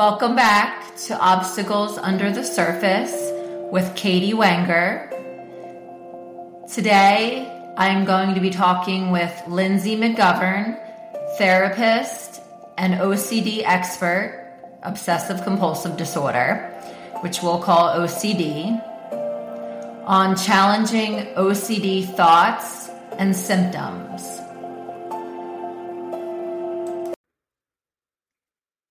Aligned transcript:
Welcome 0.00 0.34
back 0.34 0.96
to 1.08 1.18
Obstacles 1.18 1.98
Under 1.98 2.32
the 2.32 2.42
Surface 2.42 3.12
with 3.70 3.94
Katie 3.94 4.32
Wenger. 4.32 5.10
Today, 6.72 7.46
I'm 7.76 8.06
going 8.06 8.34
to 8.34 8.40
be 8.40 8.48
talking 8.48 9.10
with 9.10 9.30
Lindsay 9.46 9.98
McGovern, 9.98 10.80
therapist 11.36 12.40
and 12.78 12.94
OCD 12.94 13.62
expert, 13.62 14.80
obsessive 14.84 15.42
compulsive 15.42 15.98
disorder, 15.98 16.72
which 17.20 17.42
we'll 17.42 17.60
call 17.60 17.94
OCD, 17.94 18.82
on 20.06 20.34
challenging 20.34 21.26
OCD 21.34 22.06
thoughts 22.16 22.88
and 23.18 23.36
symptoms. 23.36 24.39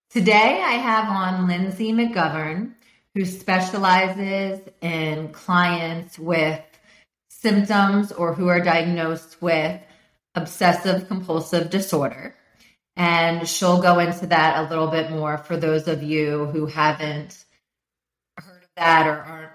Today, 0.09 0.63
I 0.65 0.71
have 0.71 1.07
on 1.07 1.47
Lindsay 1.47 1.93
McGovern, 1.93 2.73
who 3.13 3.25
specializes 3.25 4.59
in 4.81 5.31
clients 5.31 6.17
with 6.17 6.59
symptoms 7.29 8.11
or 8.11 8.33
who 8.33 8.47
are 8.47 8.59
diagnosed 8.59 9.39
with 9.39 9.79
obsessive 10.33 11.07
compulsive 11.07 11.69
disorder. 11.69 12.33
And 12.95 13.47
she'll 13.47 13.83
go 13.83 13.99
into 13.99 14.25
that 14.25 14.57
a 14.57 14.67
little 14.67 14.87
bit 14.87 15.11
more 15.11 15.37
for 15.37 15.57
those 15.57 15.87
of 15.87 16.01
you 16.01 16.45
who 16.45 16.65
haven't 16.65 17.45
heard 18.35 18.63
of 18.63 18.69
that 18.77 19.05
or 19.05 19.21
aren't 19.21 19.51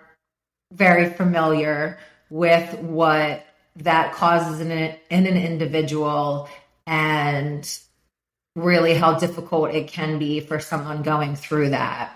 very 0.72 1.10
familiar 1.10 1.98
with 2.30 2.78
what 2.78 3.44
that 3.76 4.12
causes 4.12 4.60
in, 4.60 4.70
a, 4.70 5.00
in 5.10 5.26
an 5.26 5.36
individual 5.36 6.48
and 6.86 7.80
really 8.56 8.94
how 8.94 9.18
difficult 9.18 9.74
it 9.74 9.88
can 9.88 10.18
be 10.18 10.40
for 10.40 10.60
someone 10.60 11.02
going 11.02 11.36
through 11.36 11.70
that. 11.70 12.14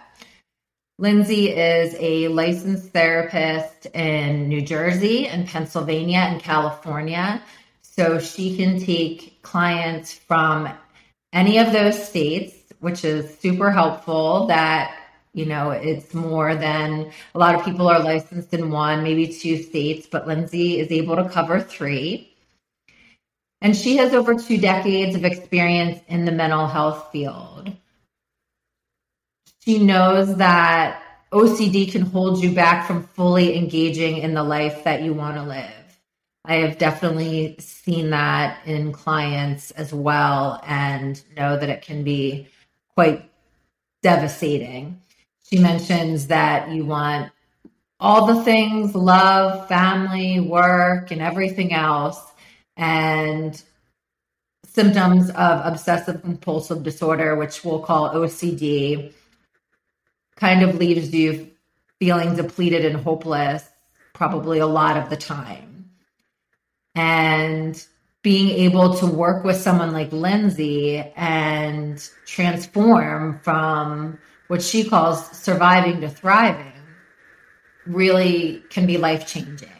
Lindsay 1.00 1.50
is 1.50 1.94
a 1.98 2.26
licensed 2.28 2.90
therapist 2.90 3.86
in 3.86 4.48
New 4.48 4.60
Jersey 4.60 5.28
and 5.28 5.46
Pennsylvania 5.46 6.18
and 6.18 6.42
California. 6.42 7.40
So 7.82 8.18
she 8.18 8.56
can 8.56 8.80
take 8.80 9.42
clients 9.42 10.12
from 10.12 10.68
any 11.32 11.58
of 11.58 11.72
those 11.72 12.08
states, 12.08 12.54
which 12.80 13.04
is 13.04 13.38
super 13.38 13.70
helpful 13.70 14.46
that, 14.46 14.96
you 15.34 15.46
know, 15.46 15.70
it's 15.70 16.14
more 16.14 16.54
than 16.54 17.12
a 17.34 17.38
lot 17.38 17.54
of 17.54 17.64
people 17.64 17.88
are 17.88 18.00
licensed 18.00 18.52
in 18.54 18.70
one, 18.70 19.02
maybe 19.02 19.28
two 19.28 19.62
states, 19.62 20.08
but 20.10 20.26
Lindsay 20.26 20.80
is 20.80 20.90
able 20.90 21.16
to 21.16 21.28
cover 21.28 21.60
three. 21.60 22.27
And 23.60 23.76
she 23.76 23.96
has 23.96 24.14
over 24.14 24.34
two 24.34 24.58
decades 24.58 25.16
of 25.16 25.24
experience 25.24 26.00
in 26.08 26.24
the 26.24 26.32
mental 26.32 26.66
health 26.66 27.10
field. 27.10 27.72
She 29.60 29.78
knows 29.78 30.36
that 30.36 31.02
OCD 31.32 31.90
can 31.90 32.02
hold 32.02 32.42
you 32.42 32.52
back 32.52 32.86
from 32.86 33.02
fully 33.02 33.56
engaging 33.56 34.18
in 34.18 34.34
the 34.34 34.44
life 34.44 34.84
that 34.84 35.02
you 35.02 35.12
want 35.12 35.36
to 35.36 35.42
live. 35.42 36.00
I 36.44 36.54
have 36.56 36.78
definitely 36.78 37.56
seen 37.58 38.10
that 38.10 38.66
in 38.66 38.92
clients 38.92 39.70
as 39.72 39.92
well 39.92 40.62
and 40.64 41.20
know 41.36 41.58
that 41.58 41.68
it 41.68 41.82
can 41.82 42.04
be 42.04 42.48
quite 42.94 43.28
devastating. 44.02 45.02
She 45.50 45.58
mentions 45.58 46.28
that 46.28 46.70
you 46.70 46.86
want 46.86 47.30
all 48.00 48.26
the 48.26 48.42
things 48.44 48.94
love, 48.94 49.68
family, 49.68 50.40
work, 50.40 51.10
and 51.10 51.20
everything 51.20 51.74
else 51.74 52.27
and 52.78 53.60
symptoms 54.64 55.28
of 55.30 55.60
obsessive 55.64 56.22
compulsive 56.22 56.82
disorder, 56.82 57.34
which 57.36 57.64
we'll 57.64 57.80
call 57.80 58.14
OCD, 58.14 59.12
kind 60.36 60.62
of 60.62 60.76
leaves 60.76 61.12
you 61.12 61.50
feeling 61.98 62.36
depleted 62.36 62.84
and 62.84 62.96
hopeless 62.96 63.68
probably 64.14 64.60
a 64.60 64.66
lot 64.66 64.96
of 64.96 65.10
the 65.10 65.16
time. 65.16 65.90
And 66.94 67.84
being 68.22 68.50
able 68.50 68.94
to 68.94 69.06
work 69.06 69.44
with 69.44 69.56
someone 69.56 69.92
like 69.92 70.12
Lindsay 70.12 70.98
and 71.16 72.08
transform 72.26 73.40
from 73.40 74.18
what 74.48 74.62
she 74.62 74.84
calls 74.84 75.30
surviving 75.30 76.00
to 76.00 76.08
thriving 76.08 76.72
really 77.86 78.62
can 78.70 78.86
be 78.86 78.98
life 78.98 79.26
changing. 79.26 79.77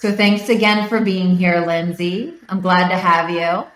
So 0.00 0.12
thanks 0.12 0.48
again 0.48 0.88
for 0.88 1.00
being 1.00 1.36
here, 1.36 1.58
Lindsay. 1.66 2.34
I'm 2.48 2.60
glad 2.60 2.88
to 2.90 2.96
have 2.96 3.30
you. 3.30 3.66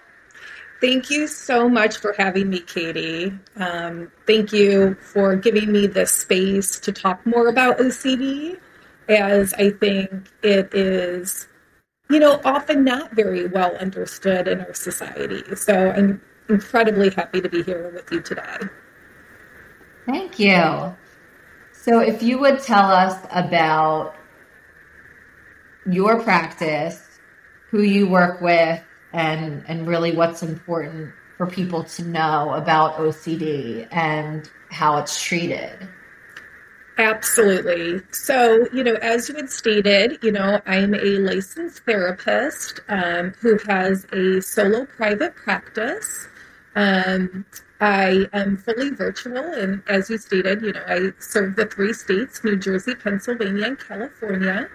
Thank 0.81 1.11
you 1.11 1.27
so 1.27 1.69
much 1.69 1.97
for 1.97 2.15
having 2.17 2.49
me, 2.49 2.61
Katie. 2.61 3.33
Um, 3.57 4.13
thank 4.25 4.53
you 4.53 4.95
for 5.01 5.35
giving 5.35 5.73
me 5.73 5.89
the 5.89 6.07
space 6.07 6.79
to 6.79 6.93
talk 6.93 7.27
more 7.27 7.49
about 7.49 7.79
OCD, 7.79 8.57
as 9.09 9.53
I 9.55 9.71
think 9.71 10.29
it 10.45 10.73
is, 10.73 11.49
you 12.09 12.21
know, 12.21 12.41
often 12.45 12.85
not 12.85 13.11
very 13.17 13.49
well 13.49 13.75
understood 13.79 14.47
in 14.47 14.61
our 14.61 14.75
society. 14.75 15.43
So 15.57 15.91
I'm 15.91 16.23
incredibly 16.49 17.11
happy 17.11 17.41
to 17.41 17.49
be 17.49 17.65
here 17.65 17.91
with 17.93 18.13
you 18.13 18.21
today. 18.21 18.59
Thank 20.07 20.39
you. 20.39 20.95
So, 21.73 21.99
if 21.99 22.23
you 22.23 22.39
would 22.39 22.61
tell 22.61 22.93
us 22.93 23.19
about 23.33 24.15
your 25.87 26.23
practice, 26.23 27.19
who 27.71 27.83
you 27.83 28.09
work 28.09 28.41
with, 28.41 28.83
and 29.13 29.65
and 29.67 29.87
really 29.87 30.15
what's 30.15 30.43
important 30.43 31.13
for 31.37 31.47
people 31.47 31.83
to 31.85 32.05
know 32.05 32.53
about 32.55 32.97
OCD 32.97 33.89
and 33.91 34.51
how 34.71 34.99
it's 34.99 35.23
treated. 35.23 35.89
Absolutely. 36.99 38.01
So, 38.13 38.67
you 38.73 38.85
know, 38.85 38.95
as 38.97 39.29
you 39.29 39.35
had 39.35 39.51
stated, 39.51 40.19
you 40.23 40.31
know, 40.31 40.61
I'm 40.67 40.95
a 40.95 41.19
licensed 41.19 41.85
therapist 41.85 42.81
um, 42.89 43.33
who 43.41 43.59
has 43.67 44.07
a 44.13 44.41
solo 44.41 44.87
private 44.87 45.35
practice. 45.35 46.29
Um, 46.77 47.47
I 47.81 48.27
am 48.33 48.57
fully 48.57 48.91
virtual, 48.91 49.39
and 49.39 49.83
as 49.89 50.09
you 50.11 50.19
stated, 50.19 50.63
you 50.63 50.73
know, 50.73 50.85
I 50.87 51.13
serve 51.19 51.57
the 51.57 51.67
three 51.67 51.93
states 51.93 52.45
New 52.45 52.57
Jersey, 52.57 52.95
Pennsylvania, 52.95 53.67
and 53.67 53.79
California. 53.79 54.69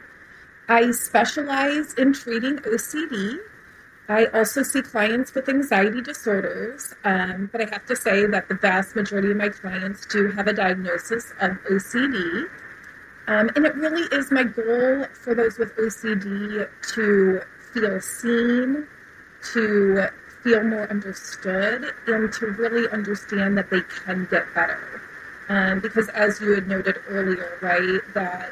I 0.70 0.92
specialize 0.92 1.94
in 1.94 2.12
treating 2.12 2.58
OCD. 2.58 3.38
I 4.10 4.26
also 4.28 4.64
see 4.64 4.82
clients 4.82 5.34
with 5.34 5.48
anxiety 5.48 6.02
disorders, 6.02 6.94
um, 7.06 7.50
but 7.52 7.62
I 7.62 7.66
have 7.72 7.86
to 7.86 7.96
say 7.96 8.26
that 8.26 8.50
the 8.50 8.56
vast 8.56 8.96
majority 8.96 9.32
of 9.32 9.38
my 9.38 9.50
clients 9.50 10.06
do 10.06 10.30
have 10.32 10.48
a 10.48 10.54
diagnosis 10.54 11.32
of 11.40 11.52
OCD. 11.72 12.50
Um, 13.28 13.50
and 13.56 13.66
it 13.66 13.76
really 13.76 14.04
is 14.12 14.32
my 14.32 14.44
goal 14.44 15.06
for 15.14 15.36
those 15.36 15.58
with 15.58 15.76
OCD 15.76 16.68
to 16.94 17.42
feel 17.74 18.02
seen, 18.02 18.88
to 19.54 20.08
feel 20.44 20.64
more 20.64 20.90
understood, 20.90 21.94
and 22.08 22.32
to 22.34 22.46
really 22.48 22.90
understand 22.90 23.58
that 23.58 23.70
they 23.70 23.82
can 23.82 24.28
get 24.30 24.54
better. 24.54 25.02
Um, 25.50 25.80
because 25.80 26.10
as 26.10 26.42
you 26.42 26.56
had 26.56 26.68
noted 26.68 26.98
earlier, 27.08 27.58
right, 27.62 28.02
that 28.14 28.52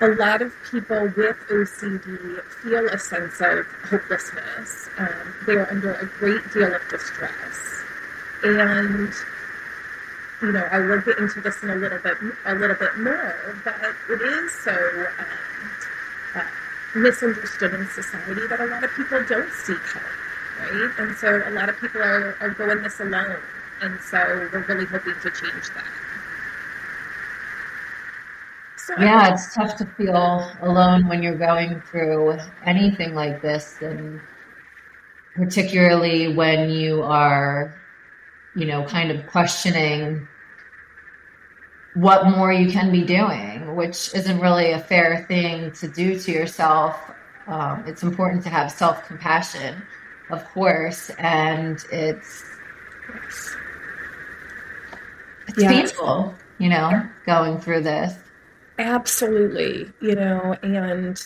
a 0.00 0.08
lot 0.14 0.42
of 0.42 0.52
people 0.70 1.10
with 1.16 1.36
OCD 1.50 2.40
feel 2.62 2.86
a 2.86 2.98
sense 2.98 3.40
of 3.40 3.66
hopelessness. 3.90 4.88
Um, 4.96 5.34
they 5.46 5.54
are 5.54 5.68
under 5.70 5.94
a 5.94 6.06
great 6.06 6.52
deal 6.52 6.72
of 6.72 6.82
distress, 6.88 7.82
and 8.44 9.12
you 10.40 10.52
know 10.52 10.64
I 10.70 10.78
will 10.78 11.00
get 11.00 11.18
into 11.18 11.40
this 11.40 11.62
in 11.62 11.70
a 11.70 11.74
little 11.74 11.98
bit 11.98 12.16
a 12.46 12.54
little 12.54 12.76
bit 12.76 12.96
more, 12.98 13.60
but 13.64 13.74
it 14.08 14.22
is 14.22 14.52
so 14.52 14.70
um, 14.70 15.70
uh, 16.36 16.42
misunderstood 16.94 17.74
in 17.74 17.86
society 17.88 18.46
that 18.46 18.60
a 18.60 18.66
lot 18.66 18.84
of 18.84 18.90
people 18.94 19.24
don't 19.24 19.52
seek 19.52 19.82
help, 19.82 20.04
right? 20.60 20.90
And 20.98 21.16
so 21.16 21.42
a 21.44 21.50
lot 21.50 21.68
of 21.68 21.78
people 21.80 22.00
are, 22.02 22.36
are 22.40 22.50
going 22.50 22.82
this 22.82 23.00
alone, 23.00 23.42
and 23.82 23.98
so 24.00 24.18
we're 24.52 24.64
really 24.68 24.86
hoping 24.86 25.14
to 25.22 25.30
change 25.30 25.70
that. 25.74 26.07
Yeah, 28.98 29.32
it's 29.32 29.54
tough 29.54 29.76
to 29.76 29.86
feel 29.96 30.50
alone 30.62 31.08
when 31.08 31.22
you're 31.22 31.38
going 31.38 31.80
through 31.82 32.38
anything 32.64 33.14
like 33.14 33.42
this, 33.42 33.76
and 33.80 34.20
particularly 35.34 36.34
when 36.34 36.70
you 36.70 37.02
are, 37.02 37.74
you 38.56 38.66
know, 38.66 38.84
kind 38.84 39.10
of 39.10 39.26
questioning 39.26 40.26
what 41.94 42.26
more 42.26 42.52
you 42.52 42.70
can 42.70 42.90
be 42.90 43.02
doing, 43.02 43.74
which 43.76 44.14
isn't 44.14 44.40
really 44.40 44.72
a 44.72 44.78
fair 44.78 45.24
thing 45.26 45.72
to 45.72 45.88
do 45.88 46.18
to 46.18 46.32
yourself. 46.32 46.96
Um, 47.46 47.84
it's 47.86 48.02
important 48.02 48.42
to 48.44 48.50
have 48.50 48.70
self 48.70 49.06
compassion, 49.06 49.82
of 50.30 50.44
course, 50.50 51.10
and 51.18 51.78
it's 51.90 52.44
it's 55.48 55.62
yeah. 55.62 55.68
painful, 55.68 56.34
you 56.58 56.68
know, 56.68 57.08
going 57.26 57.58
through 57.58 57.82
this. 57.82 58.14
Absolutely, 58.78 59.86
you 60.00 60.14
know, 60.14 60.56
and 60.62 61.20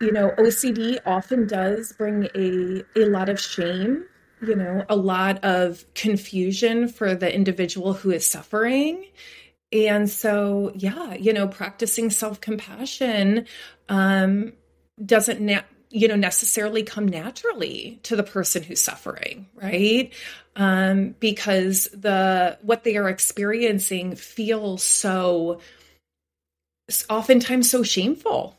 you 0.00 0.12
know, 0.12 0.30
OCD 0.38 0.98
often 1.06 1.46
does 1.46 1.92
bring 1.92 2.28
a 2.34 2.82
a 2.96 3.06
lot 3.06 3.28
of 3.28 3.40
shame, 3.40 4.04
you 4.42 4.56
know, 4.56 4.84
a 4.88 4.96
lot 4.96 5.42
of 5.44 5.84
confusion 5.94 6.88
for 6.88 7.14
the 7.14 7.32
individual 7.32 7.92
who 7.92 8.10
is 8.10 8.28
suffering. 8.28 9.06
And 9.72 10.08
so, 10.08 10.72
yeah, 10.74 11.14
you 11.14 11.32
know, 11.32 11.48
practicing 11.48 12.10
self 12.10 12.40
compassion 12.40 13.46
um, 13.88 14.52
doesn't 15.04 15.40
na- 15.40 15.62
you 15.90 16.08
know 16.08 16.16
necessarily 16.16 16.82
come 16.82 17.06
naturally 17.06 18.00
to 18.02 18.16
the 18.16 18.24
person 18.24 18.64
who's 18.64 18.80
suffering 18.80 19.46
right 19.54 20.12
um, 20.56 21.14
because 21.20 21.84
the 21.92 22.58
what 22.62 22.82
they 22.82 22.96
are 22.96 23.08
experiencing 23.08 24.16
feels 24.16 24.82
so 24.82 25.60
oftentimes 27.08 27.70
so 27.70 27.82
shameful 27.82 28.56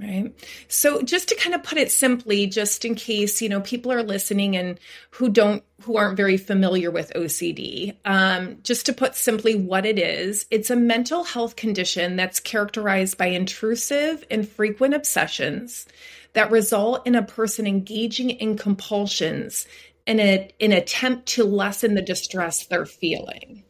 right 0.00 0.32
so 0.68 1.02
just 1.02 1.28
to 1.28 1.36
kind 1.36 1.54
of 1.54 1.62
put 1.62 1.78
it 1.78 1.92
simply 1.92 2.46
just 2.46 2.84
in 2.84 2.94
case 2.94 3.42
you 3.42 3.48
know 3.48 3.60
people 3.60 3.92
are 3.92 4.02
listening 4.02 4.56
and 4.56 4.80
who 5.10 5.28
don't 5.28 5.62
who 5.82 5.96
aren't 5.96 6.16
very 6.16 6.36
familiar 6.36 6.90
with 6.90 7.12
ocd 7.14 7.94
um, 8.04 8.56
just 8.62 8.86
to 8.86 8.92
put 8.92 9.14
simply 9.14 9.54
what 9.54 9.84
it 9.84 9.98
is 9.98 10.46
it's 10.50 10.70
a 10.70 10.76
mental 10.76 11.24
health 11.24 11.56
condition 11.56 12.16
that's 12.16 12.40
characterized 12.40 13.18
by 13.18 13.26
intrusive 13.26 14.24
and 14.30 14.48
frequent 14.48 14.94
obsessions 14.94 15.86
that 16.32 16.50
result 16.50 17.06
in 17.06 17.14
a 17.14 17.22
person 17.22 17.66
engaging 17.66 18.30
in 18.30 18.56
compulsions 18.56 19.66
in 20.06 20.18
a, 20.18 20.50
an 20.60 20.72
attempt 20.72 21.26
to 21.26 21.44
lessen 21.44 21.94
the 21.94 22.02
distress 22.02 22.66
they're 22.66 22.86
feeling. 22.86 23.62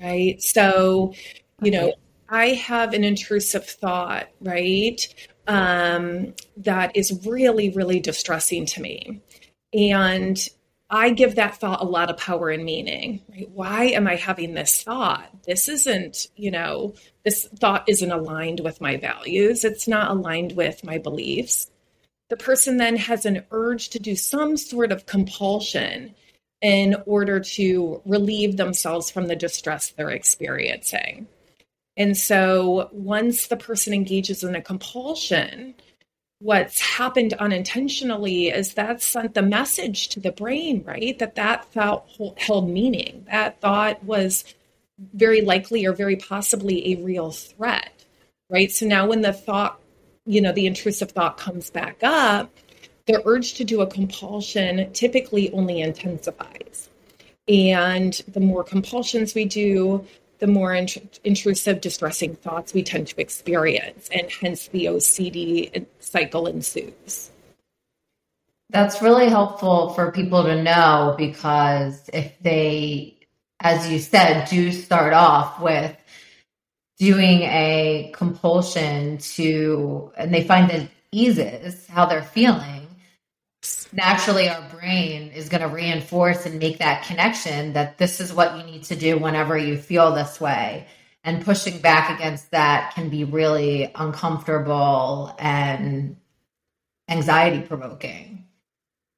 Right. 0.00 0.40
So, 0.42 1.14
you 1.62 1.70
know, 1.70 1.94
I 2.28 2.48
have 2.48 2.92
an 2.92 3.04
intrusive 3.04 3.64
thought, 3.64 4.28
right? 4.40 5.00
Um, 5.46 6.34
that 6.58 6.96
is 6.96 7.24
really, 7.26 7.70
really 7.70 8.00
distressing 8.00 8.66
to 8.66 8.82
me. 8.82 9.20
And 9.72 10.38
I 10.88 11.10
give 11.10 11.34
that 11.34 11.56
thought 11.56 11.82
a 11.82 11.84
lot 11.86 12.10
of 12.10 12.16
power 12.16 12.50
and 12.50 12.64
meaning, 12.64 13.22
right? 13.28 13.50
Why 13.50 13.84
am 13.86 14.06
I 14.06 14.16
having 14.16 14.54
this 14.54 14.82
thought? 14.82 15.28
This 15.44 15.68
isn't, 15.68 16.28
you 16.36 16.50
know, 16.50 16.94
this 17.24 17.46
thought 17.58 17.88
isn't 17.88 18.12
aligned 18.12 18.60
with 18.60 18.80
my 18.80 18.96
values. 18.96 19.64
It's 19.64 19.88
not 19.88 20.10
aligned 20.10 20.52
with 20.52 20.84
my 20.84 20.98
beliefs 20.98 21.70
the 22.28 22.36
person 22.36 22.76
then 22.76 22.96
has 22.96 23.24
an 23.24 23.44
urge 23.50 23.90
to 23.90 23.98
do 23.98 24.16
some 24.16 24.56
sort 24.56 24.92
of 24.92 25.06
compulsion 25.06 26.14
in 26.60 26.96
order 27.06 27.38
to 27.38 28.02
relieve 28.04 28.56
themselves 28.56 29.10
from 29.10 29.26
the 29.26 29.36
distress 29.36 29.90
they're 29.90 30.10
experiencing. 30.10 31.28
And 31.96 32.16
so 32.16 32.88
once 32.92 33.46
the 33.46 33.56
person 33.56 33.92
engages 33.92 34.44
in 34.44 34.54
a 34.54 34.62
compulsion, 34.62 35.74
what's 36.40 36.80
happened 36.80 37.32
unintentionally 37.34 38.48
is 38.48 38.74
that 38.74 39.02
sent 39.02 39.34
the 39.34 39.42
message 39.42 40.08
to 40.08 40.20
the 40.20 40.32
brain, 40.32 40.82
right? 40.84 41.18
That 41.18 41.36
that 41.36 41.64
thought 41.66 42.06
held 42.36 42.68
meaning. 42.68 43.26
That 43.30 43.60
thought 43.60 44.04
was 44.04 44.44
very 45.14 45.40
likely 45.40 45.86
or 45.86 45.92
very 45.92 46.16
possibly 46.16 46.92
a 46.92 47.02
real 47.02 47.30
threat, 47.30 48.04
right? 48.50 48.70
So 48.70 48.86
now 48.86 49.06
when 49.06 49.22
the 49.22 49.32
thought 49.32 49.80
you 50.26 50.40
know 50.40 50.52
the 50.52 50.66
intrusive 50.66 51.12
thought 51.12 51.38
comes 51.38 51.70
back 51.70 51.98
up 52.02 52.50
the 53.06 53.22
urge 53.24 53.54
to 53.54 53.64
do 53.64 53.80
a 53.80 53.86
compulsion 53.86 54.92
typically 54.92 55.50
only 55.52 55.80
intensifies 55.80 56.90
and 57.48 58.22
the 58.28 58.40
more 58.40 58.64
compulsions 58.64 59.34
we 59.34 59.44
do 59.44 60.04
the 60.38 60.46
more 60.46 60.74
int- 60.74 61.20
intrusive 61.24 61.80
distressing 61.80 62.34
thoughts 62.36 62.74
we 62.74 62.82
tend 62.82 63.08
to 63.08 63.20
experience 63.20 64.08
and 64.12 64.30
hence 64.30 64.68
the 64.68 64.86
ocd 64.86 65.86
cycle 66.00 66.46
ensues. 66.46 67.30
That's 68.70 69.00
really 69.00 69.28
helpful 69.28 69.90
for 69.90 70.10
people 70.10 70.42
to 70.42 70.62
know 70.62 71.14
because 71.16 72.10
if 72.12 72.36
they 72.40 73.16
as 73.60 73.90
you 73.90 73.98
said 73.98 74.48
do 74.48 74.70
start 74.72 75.12
off 75.12 75.60
with 75.60 75.96
doing 76.98 77.42
a 77.42 78.10
compulsion 78.14 79.18
to, 79.18 80.12
and 80.16 80.32
they 80.32 80.44
find 80.44 80.70
that 80.70 80.88
eases 81.12 81.86
how 81.86 82.06
they're 82.06 82.22
feeling, 82.22 82.85
naturally 83.92 84.48
our 84.48 84.68
brain 84.70 85.30
is 85.32 85.48
going 85.48 85.62
to 85.62 85.68
reinforce 85.68 86.46
and 86.46 86.58
make 86.58 86.78
that 86.78 87.04
connection 87.04 87.72
that 87.74 87.98
this 87.98 88.20
is 88.20 88.32
what 88.32 88.56
you 88.56 88.64
need 88.64 88.84
to 88.84 88.96
do 88.96 89.18
whenever 89.18 89.56
you 89.56 89.76
feel 89.76 90.14
this 90.14 90.40
way. 90.40 90.86
And 91.24 91.44
pushing 91.44 91.80
back 91.80 92.16
against 92.16 92.52
that 92.52 92.94
can 92.94 93.08
be 93.08 93.24
really 93.24 93.90
uncomfortable 93.94 95.34
and 95.38 96.16
anxiety 97.08 97.60
provoking. 97.60 98.44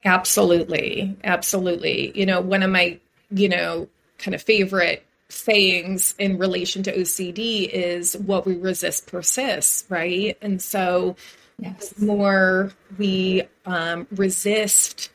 Absolutely. 0.04 1.16
Absolutely. 1.24 2.18
You 2.18 2.24
know, 2.24 2.40
one 2.40 2.62
of 2.62 2.70
my, 2.70 2.98
you 3.30 3.48
know, 3.48 3.88
kind 4.18 4.34
of 4.34 4.42
favorite 4.42 5.04
sayings 5.28 6.14
in 6.18 6.38
relation 6.38 6.82
to 6.84 6.96
OCD 6.96 7.68
is 7.68 8.16
what 8.16 8.46
we 8.46 8.56
resist 8.56 9.06
persists, 9.06 9.84
right? 9.90 10.38
And 10.40 10.62
so 10.62 11.16
yes. 11.58 11.90
the 11.90 12.06
more 12.06 12.72
we 12.96 13.42
um, 13.66 14.06
resist, 14.12 15.10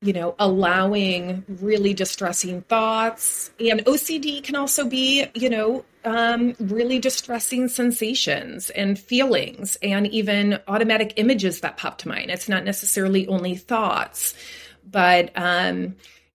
you 0.00 0.12
know, 0.12 0.34
allowing 0.38 1.44
really 1.60 1.94
distressing 1.94 2.62
thoughts, 2.62 3.50
and 3.60 3.84
OCD 3.84 4.42
can 4.42 4.56
also 4.56 4.86
be, 4.86 5.26
you 5.34 5.50
know, 5.50 5.84
um, 6.04 6.54
really 6.58 6.98
distressing 6.98 7.68
sensations 7.68 8.70
and 8.70 8.98
feelings, 8.98 9.76
and 9.82 10.06
even 10.08 10.58
automatic 10.66 11.14
images 11.16 11.60
that 11.60 11.76
pop 11.76 11.98
to 11.98 12.08
mind. 12.08 12.30
It's 12.30 12.48
not 12.48 12.64
necessarily 12.64 13.28
only 13.28 13.54
thoughts, 13.54 14.34
but 14.84 15.30
um, 15.36 15.94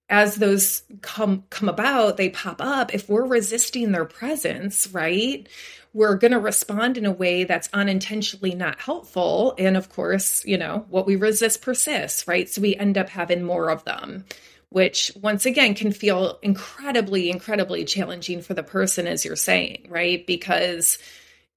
as 0.10 0.36
those 0.36 0.84
come 1.02 1.44
come 1.50 1.68
about 1.68 2.18
they 2.18 2.30
pop 2.30 2.62
up 2.62 2.94
if 2.94 3.10
we're 3.10 3.26
resisting 3.26 3.92
their 3.92 4.06
presence 4.06 4.88
right 4.94 5.48
we're 5.94 6.16
going 6.16 6.32
to 6.32 6.40
respond 6.40 6.98
in 6.98 7.06
a 7.06 7.12
way 7.12 7.44
that's 7.44 7.70
unintentionally 7.74 8.54
not 8.54 8.80
helpful. 8.80 9.56
And 9.58 9.78
of 9.78 9.90
course 9.90 10.46
you 10.46 10.58
know 10.58 10.86
what 10.90 11.06
we 11.06 11.16
resist 11.16 11.62
persists 11.62 12.28
right? 12.28 12.50
So 12.50 12.62
we 12.62 12.76
end 12.76 12.98
up 12.98 13.10
having 13.10 13.44
more 13.44 13.70
of 13.70 13.84
them 13.86 14.26
which 14.70 15.14
once 15.22 15.46
again 15.46 15.74
can 15.74 15.92
feel 15.92 16.40
incredibly 16.42 17.30
incredibly 17.30 17.86
challenging 17.86 18.42
for 18.42 18.54
the 18.54 18.64
person 18.64 19.08
as 19.08 19.26
you're 19.26 19.36
saying 19.36 19.88
right? 19.90 20.26
Because 20.28 20.98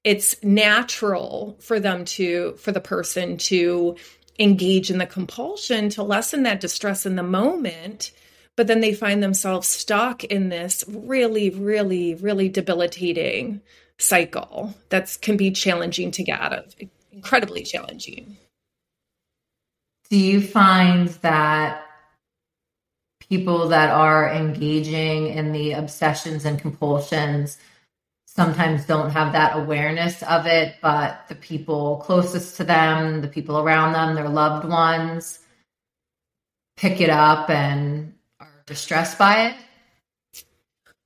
it's 0.05 0.43
natural 0.43 1.59
for 1.61 1.79
them 1.79 2.05
to 2.05 2.55
for 2.59 2.73
the 2.73 2.81
person 2.81 3.37
to 3.37 3.97
engage 4.38 4.91
in 4.91 4.99
the 4.99 5.06
compulsion 5.06 5.91
to 5.91 6.03
lessen 6.03 6.44
that 6.44 6.61
distress 6.61 7.05
in 7.05 7.17
the 7.17 7.23
moment 7.23 8.12
but 8.61 8.67
then 8.67 8.81
they 8.81 8.93
find 8.93 9.23
themselves 9.23 9.67
stuck 9.67 10.23
in 10.23 10.50
this 10.50 10.85
really, 10.87 11.49
really, 11.49 12.14
really 12.14 12.50
debilitating 12.50 13.62
cycle 14.00 14.75
that 14.88 15.16
can 15.21 15.37
be 15.37 15.50
challenging 15.50 16.11
to 16.12 16.23
get 16.23 16.40
out 16.40 16.52
of, 16.52 16.75
incredibly 17.12 17.62
challenging. 17.62 18.37
Do 20.09 20.16
you 20.16 20.40
find 20.40 21.09
that 21.23 21.85
people 23.21 23.69
that 23.69 23.90
are 23.90 24.28
engaging 24.33 25.28
in 25.28 25.52
the 25.52 25.73
obsessions 25.73 26.45
and 26.45 26.59
compulsions 26.59 27.59
sometimes 28.26 28.87
don't 28.87 29.11
have 29.11 29.33
that 29.33 29.57
awareness 29.57 30.23
of 30.25 30.47
it, 30.47 30.76
but 30.80 31.25
the 31.28 31.35
people 31.35 31.99
closest 32.04 32.57
to 32.57 32.64
them, 32.64 33.21
the 33.21 33.28
people 33.28 33.59
around 33.59 33.92
them, 33.92 34.14
their 34.14 34.28
loved 34.28 34.69
ones, 34.69 35.40
pick 36.76 37.00
it 37.00 37.11
up 37.11 37.50
and 37.50 38.14
are 38.40 38.62
distressed 38.66 39.19
by 39.19 39.49
it? 39.49 39.57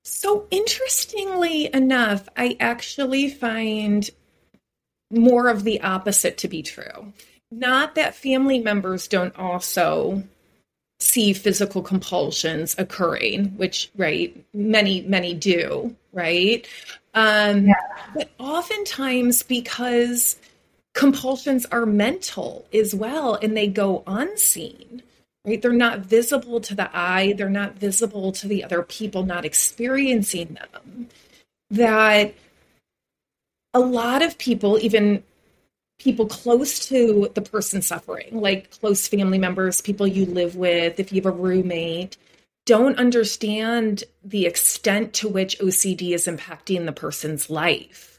So, 0.04 0.46
interestingly 0.50 1.73
enough, 1.73 2.28
I 2.37 2.56
actually 2.61 3.30
find 3.30 4.08
more 5.11 5.49
of 5.49 5.64
the 5.64 5.80
opposite 5.80 6.38
to 6.38 6.49
be 6.49 6.62
true. 6.62 7.12
Not 7.50 7.94
that 7.94 8.14
family 8.14 8.58
members 8.58 9.08
don't 9.08 9.37
also 9.38 10.23
see 10.99 11.32
physical 11.32 11.82
compulsions 11.82 12.75
occurring, 12.78 13.56
which, 13.56 13.90
right, 13.96 14.37
many, 14.52 15.02
many 15.02 15.34
do, 15.34 15.94
right? 16.12 16.66
Um, 17.14 17.66
yeah. 17.66 17.75
But 18.14 18.30
oftentimes, 18.38 19.42
because 19.42 20.37
compulsions 20.94 21.66
are 21.66 21.87
mental 21.87 22.66
as 22.73 22.94
well 22.94 23.34
and 23.34 23.56
they 23.56 23.66
go 23.66 24.02
unseen, 24.06 25.02
right? 25.44 25.60
They're 25.60 25.72
not 25.72 26.00
visible 26.00 26.60
to 26.60 26.74
the 26.74 26.90
eye, 26.96 27.34
they're 27.36 27.50
not 27.50 27.74
visible 27.74 28.32
to 28.32 28.48
the 28.48 28.64
other 28.64 28.82
people 28.82 29.24
not 29.24 29.44
experiencing 29.44 30.54
them. 30.54 31.08
That 31.70 32.34
a 33.72 33.80
lot 33.80 34.22
of 34.22 34.38
people, 34.38 34.78
even 34.80 35.22
people 35.98 36.26
close 36.26 36.88
to 36.88 37.30
the 37.34 37.42
person 37.42 37.82
suffering, 37.82 38.40
like 38.40 38.70
close 38.80 39.08
family 39.08 39.38
members, 39.38 39.80
people 39.80 40.06
you 40.06 40.26
live 40.26 40.56
with, 40.56 41.00
if 41.00 41.12
you 41.12 41.20
have 41.22 41.32
a 41.32 41.36
roommate, 41.36 42.16
don't 42.66 42.98
understand 42.98 44.04
the 44.24 44.46
extent 44.46 45.12
to 45.14 45.28
which 45.28 45.58
OCD 45.58 46.14
is 46.14 46.26
impacting 46.26 46.86
the 46.86 46.92
person's 46.92 47.50
life. 47.50 48.13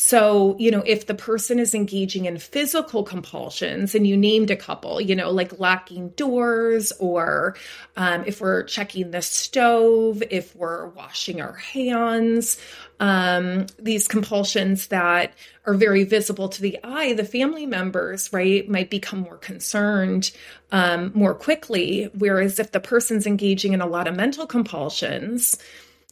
So, 0.00 0.54
you 0.60 0.70
know, 0.70 0.84
if 0.86 1.06
the 1.06 1.14
person 1.14 1.58
is 1.58 1.74
engaging 1.74 2.26
in 2.26 2.38
physical 2.38 3.02
compulsions, 3.02 3.96
and 3.96 4.06
you 4.06 4.16
named 4.16 4.48
a 4.48 4.54
couple, 4.54 5.00
you 5.00 5.16
know, 5.16 5.32
like 5.32 5.58
locking 5.58 6.10
doors, 6.10 6.92
or 7.00 7.56
um, 7.96 8.22
if 8.24 8.40
we're 8.40 8.62
checking 8.62 9.10
the 9.10 9.22
stove, 9.22 10.22
if 10.30 10.54
we're 10.54 10.86
washing 10.90 11.40
our 11.40 11.54
hands, 11.54 12.60
um, 13.00 13.66
these 13.76 14.06
compulsions 14.06 14.86
that 14.86 15.34
are 15.66 15.74
very 15.74 16.04
visible 16.04 16.48
to 16.48 16.62
the 16.62 16.78
eye, 16.84 17.14
the 17.14 17.24
family 17.24 17.66
members, 17.66 18.32
right, 18.32 18.68
might 18.68 18.90
become 18.90 19.18
more 19.18 19.38
concerned 19.38 20.30
um, 20.70 21.10
more 21.12 21.34
quickly. 21.34 22.08
Whereas 22.16 22.60
if 22.60 22.70
the 22.70 22.78
person's 22.78 23.26
engaging 23.26 23.72
in 23.72 23.80
a 23.80 23.86
lot 23.86 24.06
of 24.06 24.14
mental 24.14 24.46
compulsions, 24.46 25.58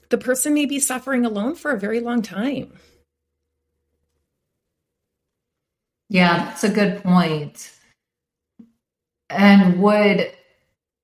the 0.09 0.19
person 0.19 0.55
may 0.55 0.67
be 0.67 0.81
suffering 0.81 1.25
alone 1.25 1.55
for 1.55 1.71
a 1.71 1.79
very 1.79 2.01
long 2.01 2.21
time. 2.21 2.73
Yeah, 6.09 6.45
that's 6.47 6.65
a 6.65 6.69
good 6.69 7.03
point. 7.03 7.73
And 9.29 9.83
would 9.83 10.33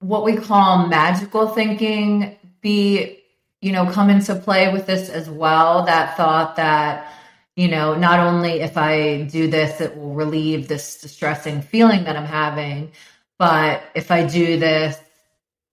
what 0.01 0.25
we 0.25 0.37
call 0.37 0.87
magical 0.87 1.49
thinking 1.49 2.37
be, 2.61 3.21
you 3.61 3.73
know, 3.73 3.91
come 3.91 4.11
into 4.11 4.35
play 4.37 4.73
with 4.73 4.87
this 4.87 5.09
as 5.09 5.29
well? 5.29 5.85
That 5.85 6.17
thought 6.17 6.57
that, 6.57 7.13
you 7.57 7.69
know, 7.69 7.95
not 7.95 8.21
only 8.21 8.61
if 8.61 8.77
I 8.77 9.23
do 9.23 9.49
this, 9.49 9.81
it 9.81 9.97
will 9.97 10.15
relieve 10.15 10.69
this 10.69 11.01
distressing 11.01 11.63
feeling 11.63 12.05
that 12.05 12.17
I'm 12.17 12.25
having, 12.27 12.93
but 13.39 13.83
if 13.95 14.11
I 14.11 14.25
do 14.27 14.59
this, 14.59 14.99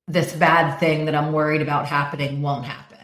this 0.08 0.34
bad 0.34 0.80
thing 0.80 1.06
that 1.06 1.16
I'm 1.16 1.34
worried 1.34 1.62
about 1.62 1.86
happening 1.88 2.42
won't 2.42 2.66
happen. 2.66 2.99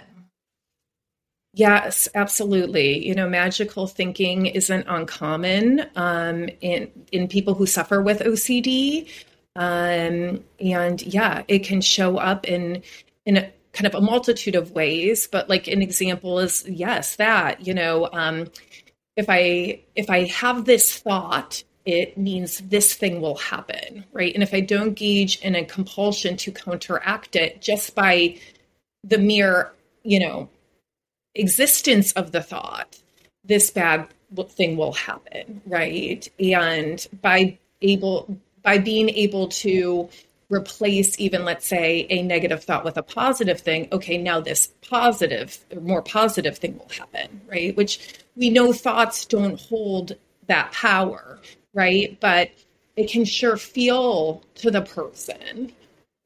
Yes, 1.58 2.10
absolutely. 2.16 3.08
You 3.08 3.16
know, 3.16 3.30
magical 3.30 3.88
thinking 3.88 4.46
isn't 4.46 4.86
uncommon 4.90 5.86
um, 5.96 6.50
in 6.60 6.92
in 7.14 7.30
people 7.30 7.54
who 7.54 7.66
suffer 7.66 8.02
with 8.02 8.20
OCD, 8.20 9.08
um, 9.56 10.44
and 10.60 11.02
yeah, 11.02 11.44
it 11.48 11.60
can 11.60 11.80
show 11.80 12.18
up 12.18 12.46
in 12.46 12.84
in 13.26 13.38
a 13.38 13.52
kind 13.72 13.88
of 13.88 13.96
a 13.96 14.02
multitude 14.02 14.56
of 14.56 14.72
ways. 14.72 15.28
But 15.32 15.48
like 15.50 15.68
an 15.70 15.82
example 15.82 16.40
is 16.40 16.68
yes, 16.68 17.16
that 17.16 17.66
you 17.66 17.74
know, 17.74 18.10
um, 18.12 18.48
if 19.16 19.28
I 19.30 19.80
if 19.96 20.10
I 20.10 20.26
have 20.26 20.66
this 20.66 20.98
thought, 21.00 21.64
it 21.86 22.18
means 22.18 22.60
this 22.60 22.94
thing 22.96 23.22
will 23.22 23.36
happen, 23.38 24.04
right? 24.12 24.34
And 24.34 24.44
if 24.44 24.54
I 24.54 24.60
don't 24.60 24.88
engage 24.90 25.40
in 25.42 25.56
a 25.56 25.64
compulsion 25.64 26.36
to 26.38 26.52
counteract 26.52 27.38
it 27.38 27.62
just 27.62 27.96
by 27.96 28.38
the 29.06 29.18
mere, 29.20 29.72
you 30.04 30.20
know, 30.20 30.50
existence 31.36 32.12
of 32.14 32.32
the 32.32 32.42
thought, 32.42 32.98
this 33.44 33.70
bad 33.70 34.08
thing 34.50 34.76
will 34.78 34.94
happen, 34.94 35.62
right? 35.66 36.28
And 36.40 37.06
by 37.22 37.58
able 37.82 38.38
by 38.64 38.78
being 38.80 39.10
able 39.10 39.48
to 39.48 40.10
replace 40.50 41.20
even 41.20 41.44
let's 41.44 41.66
say 41.66 42.06
a 42.10 42.22
negative 42.22 42.64
thought 42.64 42.86
with 42.86 42.98
a 42.98 43.04
positive 43.04 43.60
thing 43.60 43.88
okay 43.92 44.18
now 44.18 44.40
this 44.40 44.68
positive 44.88 45.58
or 45.74 45.82
more 45.82 46.02
positive 46.02 46.58
thing 46.58 46.78
will 46.78 46.90
happen 46.96 47.42
right 47.48 47.76
which 47.76 48.16
we 48.36 48.50
know 48.50 48.72
thoughts 48.72 49.26
don't 49.26 49.60
hold 49.60 50.16
that 50.48 50.72
power 50.72 51.40
right 51.74 52.20
but 52.20 52.52
it 52.96 53.10
can 53.10 53.26
sure 53.26 53.58
feel 53.58 54.44
to 54.54 54.70
the 54.70 54.82
person 54.82 55.72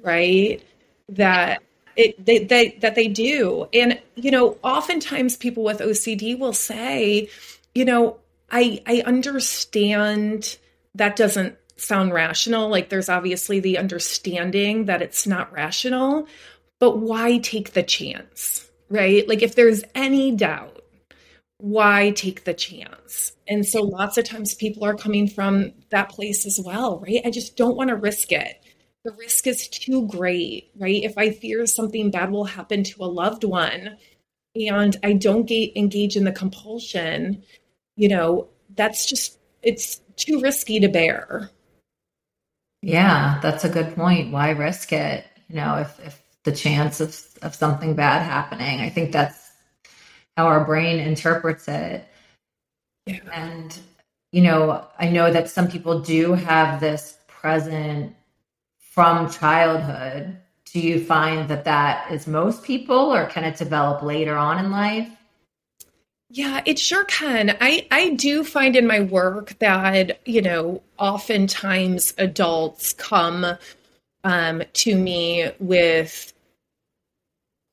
right 0.02 0.62
that 1.08 1.64
it, 2.00 2.26
they, 2.26 2.40
they, 2.40 2.70
that 2.80 2.96
they 2.96 3.10
do. 3.10 3.68
And, 3.74 4.00
you 4.16 4.32
know, 4.32 4.58
oftentimes 4.64 5.36
people 5.36 5.64
with 5.64 5.80
OCD 5.80 6.40
will 6.40 6.54
say, 6.54 7.30
you 7.76 7.84
know, 7.84 8.18
I, 8.50 8.82
I 8.88 9.04
understand 9.06 10.58
that 10.96 11.18
doesn't 11.18 11.58
sound 11.76 12.14
rational. 12.14 12.70
Like 12.70 12.88
there's 12.88 13.10
obviously 13.10 13.60
the 13.60 13.78
understanding 13.78 14.86
that 14.86 15.02
it's 15.02 15.28
not 15.28 15.52
rational, 15.52 16.28
but 16.80 17.00
why 17.00 17.40
take 17.40 17.74
the 17.74 17.84
chance? 17.84 18.70
Right? 18.90 19.28
Like 19.28 19.44
if 19.44 19.56
there's 19.56 19.84
any 19.94 20.32
doubt, 20.32 20.82
why 21.58 22.12
take 22.12 22.46
the 22.46 22.54
chance? 22.54 23.34
And 23.46 23.66
so 23.66 23.82
lots 23.82 24.18
of 24.18 24.24
times 24.24 24.54
people 24.54 24.86
are 24.86 24.96
coming 24.96 25.28
from 25.28 25.74
that 25.90 26.10
place 26.10 26.46
as 26.46 26.62
well, 26.64 27.00
right? 27.00 27.22
I 27.26 27.30
just 27.30 27.58
don't 27.58 27.76
want 27.76 27.90
to 27.90 27.98
risk 27.98 28.32
it 28.32 28.64
the 29.06 29.12
risk 29.14 29.48
is 29.48 29.68
too 29.68 30.08
great, 30.08 30.72
right? 30.78 31.04
If 31.04 31.18
I 31.18 31.32
fear 31.32 31.66
something 31.66 32.12
bad 32.12 32.32
will 32.32 32.46
happen 32.46 32.84
to 32.84 33.04
a 33.04 33.06
loved 33.06 33.44
one 33.44 33.98
and 34.56 34.98
I 35.04 35.14
don't 35.14 35.46
get, 35.46 35.78
engage 35.78 36.18
in 36.18 36.26
the 36.26 36.32
compulsion, 36.32 37.44
you 37.96 38.10
know, 38.10 38.50
that's 38.76 39.06
just, 39.06 39.40
it's 39.64 40.02
too 40.16 40.42
risky 40.42 40.80
to 40.82 40.90
bear. 40.90 41.50
Yeah, 42.82 43.40
that's 43.42 43.64
a 43.64 43.70
good 43.70 43.96
point. 43.96 44.32
Why 44.32 44.52
risk 44.52 44.94
it? 44.94 45.26
You 45.50 45.58
know, 45.58 45.76
if, 45.78 46.00
if 46.06 46.22
the 46.44 46.52
chance 46.52 47.02
of, 47.02 47.20
of 47.42 47.56
something 47.56 47.96
bad 47.96 48.24
happening, 48.24 48.82
I 48.82 48.90
think 48.90 49.12
that's 49.12 49.52
how 50.38 50.48
our 50.48 50.64
brain 50.64 51.00
interprets 51.00 51.68
it. 51.68 52.08
Yeah. 53.06 53.20
And, 53.34 53.78
you 54.32 54.42
know, 54.42 54.88
I 54.98 55.10
know 55.10 55.32
that 55.32 55.50
some 55.50 55.68
people 55.68 56.00
do 56.00 56.34
have 56.34 56.80
this 56.80 57.18
present 57.28 58.16
from 59.00 59.30
childhood, 59.30 60.38
do 60.66 60.78
you 60.82 61.02
find 61.02 61.48
that 61.48 61.64
that 61.64 62.12
is 62.12 62.28
most 62.28 62.64
people 62.64 63.14
or 63.14 63.28
can 63.28 63.46
it 63.46 63.56
develop 63.56 64.04
later 64.04 64.36
on 64.36 64.60
in 64.60 64.72
life? 64.72 65.10
Yeah, 66.28 66.62
it 66.66 66.78
sure 66.78 67.06
can. 67.06 67.56
I, 67.62 67.88
I 67.92 68.10
do 68.16 68.44
find 68.44 68.76
in 68.76 68.86
my 68.86 69.00
work 69.00 69.58
that, 69.60 70.20
you 70.28 70.42
know, 70.42 70.84
oftentimes 70.98 72.14
adults 72.18 72.92
come 72.92 73.46
um, 74.26 74.64
to 74.74 74.96
me 74.98 75.50
with 75.60 76.34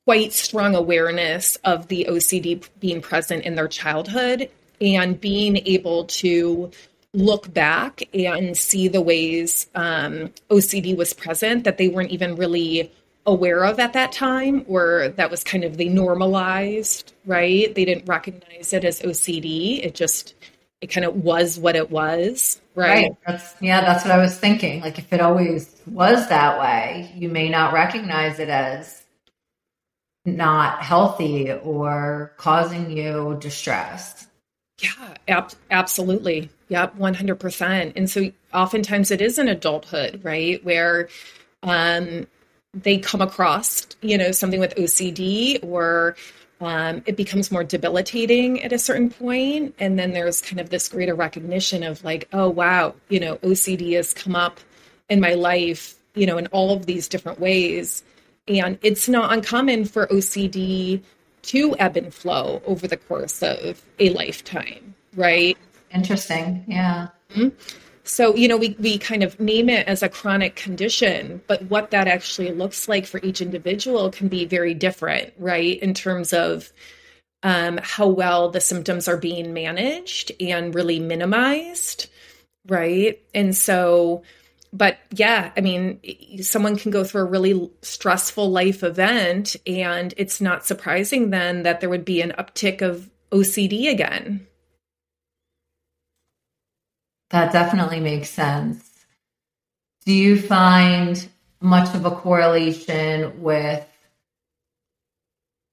quite 0.05 0.31
strong 0.31 0.75
awareness 0.75 1.57
of 1.65 1.89
the 1.89 2.07
OCD 2.09 2.65
being 2.79 3.01
present 3.01 3.43
in 3.43 3.55
their 3.55 3.67
childhood 3.67 4.49
and 4.79 5.19
being 5.19 5.57
able 5.67 6.05
to 6.05 6.71
look 7.13 7.53
back 7.53 8.03
and 8.13 8.55
see 8.57 8.87
the 8.87 9.01
ways 9.01 9.67
um, 9.75 10.31
OCD 10.49 10.95
was 10.95 11.13
present 11.13 11.63
that 11.63 11.77
they 11.77 11.87
weren't 11.87 12.11
even 12.11 12.35
really 12.35 12.91
aware 13.25 13.65
of 13.65 13.79
at 13.79 13.93
that 13.93 14.11
time, 14.11 14.63
or 14.67 15.09
that 15.17 15.29
was 15.29 15.43
kind 15.43 15.63
of 15.63 15.77
they 15.77 15.89
normalized, 15.89 17.13
right? 17.25 17.73
They 17.75 17.85
didn't 17.85 18.07
recognize 18.07 18.73
it 18.73 18.85
as 18.85 19.01
OCD. 19.01 19.83
It 19.83 19.95
just 19.95 20.33
it 20.81 20.87
kind 20.87 21.05
of 21.05 21.15
was 21.15 21.59
what 21.59 21.75
it 21.75 21.89
was, 21.89 22.61
right? 22.75 22.89
right. 22.89 23.17
That's, 23.25 23.55
yeah, 23.61 23.81
that's 23.81 24.05
what 24.05 24.11
I 24.11 24.17
was 24.17 24.37
thinking. 24.39 24.81
Like 24.81 24.99
if 24.99 25.11
it 25.11 25.19
always 25.19 25.75
was 25.87 26.29
that 26.29 26.59
way, 26.59 27.11
you 27.15 27.29
may 27.29 27.49
not 27.49 27.73
recognize 27.73 28.39
it 28.39 28.49
as 28.49 29.03
not 30.25 30.83
healthy 30.83 31.51
or 31.51 32.33
causing 32.37 32.91
you 32.91 33.37
distress. 33.39 34.27
Yeah, 34.79 35.15
ab- 35.27 35.53
absolutely. 35.71 36.49
Yep, 36.69 36.97
100%. 36.97 37.93
And 37.95 38.09
so 38.09 38.31
oftentimes 38.53 39.11
it 39.11 39.21
is 39.21 39.39
in 39.39 39.47
adulthood, 39.47 40.21
right? 40.23 40.63
Where 40.65 41.07
um, 41.63 42.27
they 42.73 42.97
come 42.97 43.21
across, 43.21 43.87
you 44.01 44.17
know, 44.17 44.31
something 44.31 44.59
with 44.59 44.75
OCD 44.75 45.63
or 45.63 46.15
um, 46.59 47.03
it 47.05 47.15
becomes 47.15 47.51
more 47.51 47.63
debilitating 47.63 48.63
at 48.63 48.73
a 48.73 48.79
certain 48.79 49.09
point 49.09 49.75
and 49.79 49.97
then 49.97 50.11
there's 50.11 50.41
kind 50.41 50.59
of 50.59 50.69
this 50.69 50.89
greater 50.89 51.15
recognition 51.15 51.83
of 51.83 52.03
like 52.03 52.27
oh 52.33 52.49
wow 52.49 52.95
you 53.09 53.19
know 53.19 53.37
ocd 53.37 53.93
has 53.93 54.13
come 54.13 54.35
up 54.35 54.59
in 55.09 55.19
my 55.19 55.33
life 55.33 55.95
you 56.15 56.25
know 56.25 56.37
in 56.37 56.47
all 56.47 56.73
of 56.73 56.85
these 56.85 57.07
different 57.07 57.39
ways 57.39 58.03
and 58.47 58.79
it's 58.81 59.07
not 59.07 59.31
uncommon 59.31 59.85
for 59.85 60.07
ocd 60.07 61.01
to 61.43 61.75
ebb 61.77 61.95
and 61.95 62.13
flow 62.13 62.61
over 62.65 62.87
the 62.87 62.97
course 62.97 63.43
of 63.43 63.81
a 63.99 64.09
lifetime 64.09 64.95
right 65.15 65.57
Interesting. 65.93 66.63
Yeah. 66.67 67.07
Mm-hmm. 67.31 67.49
So, 68.03 68.35
you 68.35 68.47
know, 68.47 68.55
we, 68.55 68.75
we 68.79 68.97
kind 68.97 69.21
of 69.21 69.37
name 69.39 69.67
it 69.67 69.85
as 69.85 70.01
a 70.01 70.07
chronic 70.07 70.55
condition, 70.55 71.41
but 71.47 71.63
what 71.63 71.91
that 71.91 72.07
actually 72.07 72.51
looks 72.53 72.87
like 72.87 73.05
for 73.05 73.19
each 73.21 73.41
individual 73.41 74.09
can 74.09 74.29
be 74.29 74.45
very 74.45 74.73
different, 74.73 75.33
right? 75.37 75.77
In 75.81 75.93
terms 75.93 76.31
of 76.31 76.71
um, 77.43 77.79
how 77.83 78.07
well 78.07 78.49
the 78.49 78.61
symptoms 78.61 79.09
are 79.09 79.17
being 79.17 79.53
managed 79.53 80.31
and 80.39 80.73
really 80.73 80.99
minimized, 80.99 82.09
right? 82.67 83.21
And 83.35 83.55
so, 83.55 84.23
but 84.71 84.99
yeah, 85.11 85.51
I 85.57 85.61
mean, 85.61 85.99
someone 86.41 86.77
can 86.77 86.91
go 86.91 87.03
through 87.03 87.21
a 87.21 87.25
really 87.25 87.69
stressful 87.81 88.49
life 88.49 88.83
event, 88.83 89.57
and 89.65 90.13
it's 90.17 90.39
not 90.39 90.65
surprising 90.65 91.29
then 91.29 91.63
that 91.63 91.81
there 91.81 91.89
would 91.89 92.05
be 92.05 92.21
an 92.21 92.33
uptick 92.37 92.81
of 92.81 93.09
OCD 93.31 93.89
again. 93.89 94.47
That 97.29 97.51
definitely 97.51 97.99
makes 97.99 98.29
sense. 98.29 98.89
Do 100.05 100.13
you 100.13 100.41
find 100.41 101.27
much 101.59 101.93
of 101.93 102.05
a 102.05 102.11
correlation 102.11 103.41
with 103.41 103.85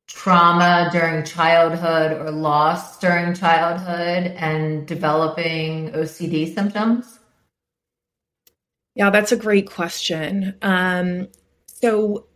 trauma 0.08 0.88
during 0.92 1.24
childhood 1.24 2.12
or 2.12 2.30
loss 2.30 2.98
during 2.98 3.34
childhood 3.34 4.32
and 4.36 4.86
developing 4.86 5.90
OCD 5.92 6.52
symptoms? 6.52 7.18
Yeah, 8.94 9.10
that's 9.10 9.32
a 9.32 9.36
great 9.36 9.70
question. 9.70 10.54
Um, 10.62 11.28
so 11.66 12.26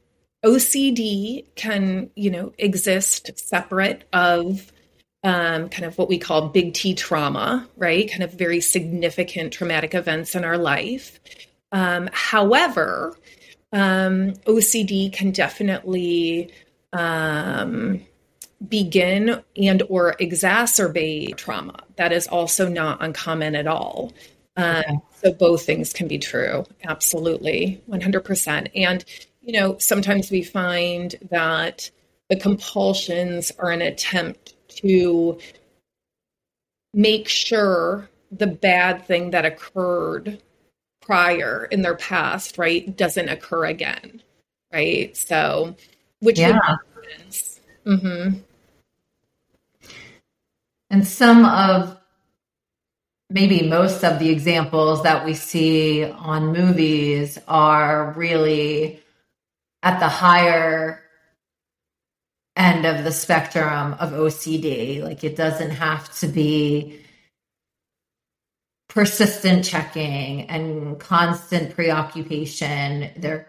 OCD 0.44 1.46
can, 1.54 2.10
you 2.14 2.30
know, 2.30 2.52
exist 2.58 3.30
separate 3.37 4.08
of 4.12 4.70
um, 5.25 5.68
kind 5.68 5.84
of 5.84 5.98
what 5.98 6.08
we 6.08 6.18
call 6.18 6.48
big 6.48 6.75
T 6.75 6.94
trauma, 6.94 7.68
right? 7.76 8.10
Kind 8.10 8.22
of 8.22 8.32
very 8.34 8.60
significant 8.60 9.52
traumatic 9.52 9.94
events 9.94 10.34
in 10.34 10.44
our 10.44 10.58
life. 10.58 11.18
Um, 11.72 12.08
however, 12.12 13.16
um, 13.72 14.32
OCD 14.46 15.12
can 15.12 15.30
definitely 15.32 16.50
um, 16.92 18.00
begin 18.66 19.42
and 19.56 19.82
or 19.88 20.14
exacerbate 20.20 21.37
trauma. 21.37 21.82
That 21.96 22.12
is 22.12 22.26
also 22.26 22.68
not 22.68 23.02
uncommon 23.02 23.54
at 23.54 23.66
all. 23.66 24.12
Um, 24.56 24.76
okay. 24.76 24.98
So 25.22 25.32
both 25.32 25.66
things 25.66 25.92
can 25.92 26.08
be 26.08 26.18
true. 26.18 26.64
Absolutely, 26.84 27.82
one 27.87 28.00
hundred 28.00 28.25
percent. 28.25 28.68
And 28.75 29.04
you 29.42 29.52
know, 29.52 29.78
sometimes 29.78 30.30
we 30.30 30.42
find 30.42 31.14
that 31.30 31.90
the 32.28 32.37
compulsions 32.37 33.50
are 33.58 33.70
an 33.70 33.82
attempt 33.82 34.54
to 34.68 35.38
make 36.94 37.28
sure 37.28 38.08
the 38.30 38.46
bad 38.46 39.04
thing 39.06 39.30
that 39.30 39.44
occurred 39.44 40.42
prior 41.00 41.66
in 41.70 41.82
their 41.82 41.96
past, 41.96 42.58
right, 42.58 42.96
doesn't 42.96 43.28
occur 43.28 43.66
again, 43.66 44.22
right? 44.72 45.16
So, 45.16 45.75
which 46.20 46.38
yeah. 46.38 46.58
Mm-hmm. 47.87 48.38
And 50.90 51.06
some 51.06 51.44
of 51.44 51.98
maybe 53.30 53.68
most 53.68 54.04
of 54.04 54.18
the 54.18 54.30
examples 54.30 55.02
that 55.02 55.25
we 55.25 55.34
see 55.34 56.04
on 56.04 56.52
movies 56.52 57.38
are 57.46 58.12
really 58.12 59.00
at 59.82 60.00
the 60.00 60.08
higher 60.08 61.02
end 62.58 62.84
of 62.84 63.04
the 63.04 63.12
spectrum 63.12 63.94
of 63.94 64.10
OCD. 64.10 65.02
Like 65.02 65.24
it 65.24 65.36
doesn't 65.36 65.70
have 65.70 66.12
to 66.18 66.26
be 66.26 67.00
persistent 68.88 69.64
checking 69.64 70.42
and 70.50 70.98
constant 70.98 71.74
preoccupation. 71.74 73.10
There, 73.16 73.46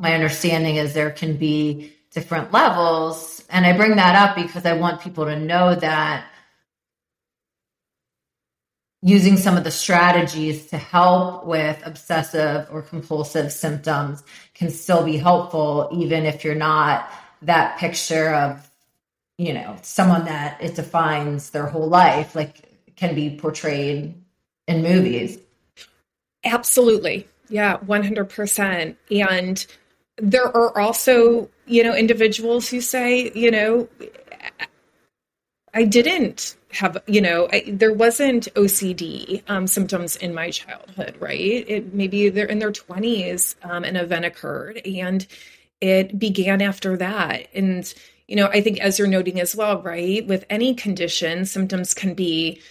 my 0.00 0.14
understanding 0.14 0.76
is 0.76 0.92
there 0.92 1.12
can 1.12 1.36
be 1.36 1.94
different 2.10 2.52
levels. 2.52 3.44
And 3.48 3.64
I 3.64 3.76
bring 3.76 3.96
that 3.96 4.16
up 4.16 4.36
because 4.36 4.66
I 4.66 4.72
want 4.72 5.00
people 5.00 5.24
to 5.26 5.38
know 5.38 5.74
that 5.76 6.26
using 9.02 9.36
some 9.36 9.56
of 9.56 9.64
the 9.64 9.70
strategies 9.70 10.66
to 10.66 10.78
help 10.78 11.46
with 11.46 11.80
obsessive 11.84 12.68
or 12.70 12.82
compulsive 12.82 13.52
symptoms 13.52 14.22
can 14.54 14.70
still 14.70 15.04
be 15.04 15.16
helpful, 15.16 15.88
even 15.92 16.24
if 16.24 16.44
you're 16.44 16.54
not 16.54 17.10
that 17.42 17.78
picture 17.78 18.34
of, 18.34 18.70
you 19.38 19.52
know, 19.52 19.76
someone 19.82 20.24
that 20.26 20.62
it 20.62 20.74
defines 20.74 21.50
their 21.50 21.66
whole 21.66 21.88
life, 21.88 22.34
like 22.34 22.94
can 22.96 23.14
be 23.14 23.36
portrayed 23.36 24.14
in 24.68 24.82
movies. 24.82 25.38
Absolutely. 26.44 27.28
Yeah, 27.48 27.78
100%. 27.78 28.96
And 29.10 29.66
there 30.16 30.56
are 30.56 30.78
also, 30.78 31.50
you 31.66 31.82
know, 31.82 31.94
individuals 31.94 32.68
who 32.68 32.80
say, 32.80 33.30
you 33.34 33.50
know, 33.50 33.88
I 35.74 35.84
didn't 35.84 36.56
have, 36.72 37.02
you 37.06 37.20
know, 37.20 37.48
I, 37.52 37.64
there 37.66 37.92
wasn't 37.92 38.52
OCD 38.54 39.42
um, 39.48 39.66
symptoms 39.66 40.16
in 40.16 40.34
my 40.34 40.50
childhood, 40.50 41.16
right? 41.18 41.64
It 41.68 41.94
maybe 41.94 42.28
they're 42.28 42.46
in 42.46 42.58
their 42.58 42.72
20s, 42.72 43.56
um, 43.64 43.84
an 43.84 43.96
event 43.96 44.24
occurred 44.24 44.82
and 44.86 45.26
it 45.82 46.18
began 46.18 46.62
after 46.62 46.96
that. 46.96 47.48
And, 47.54 47.92
you 48.28 48.36
know, 48.36 48.46
I 48.46 48.60
think 48.60 48.80
as 48.80 48.98
you're 48.98 49.08
noting 49.08 49.40
as 49.40 49.54
well, 49.54 49.82
right, 49.82 50.26
with 50.26 50.46
any 50.48 50.74
condition, 50.74 51.44
symptoms 51.44 51.92
can 51.92 52.14
be 52.14 52.62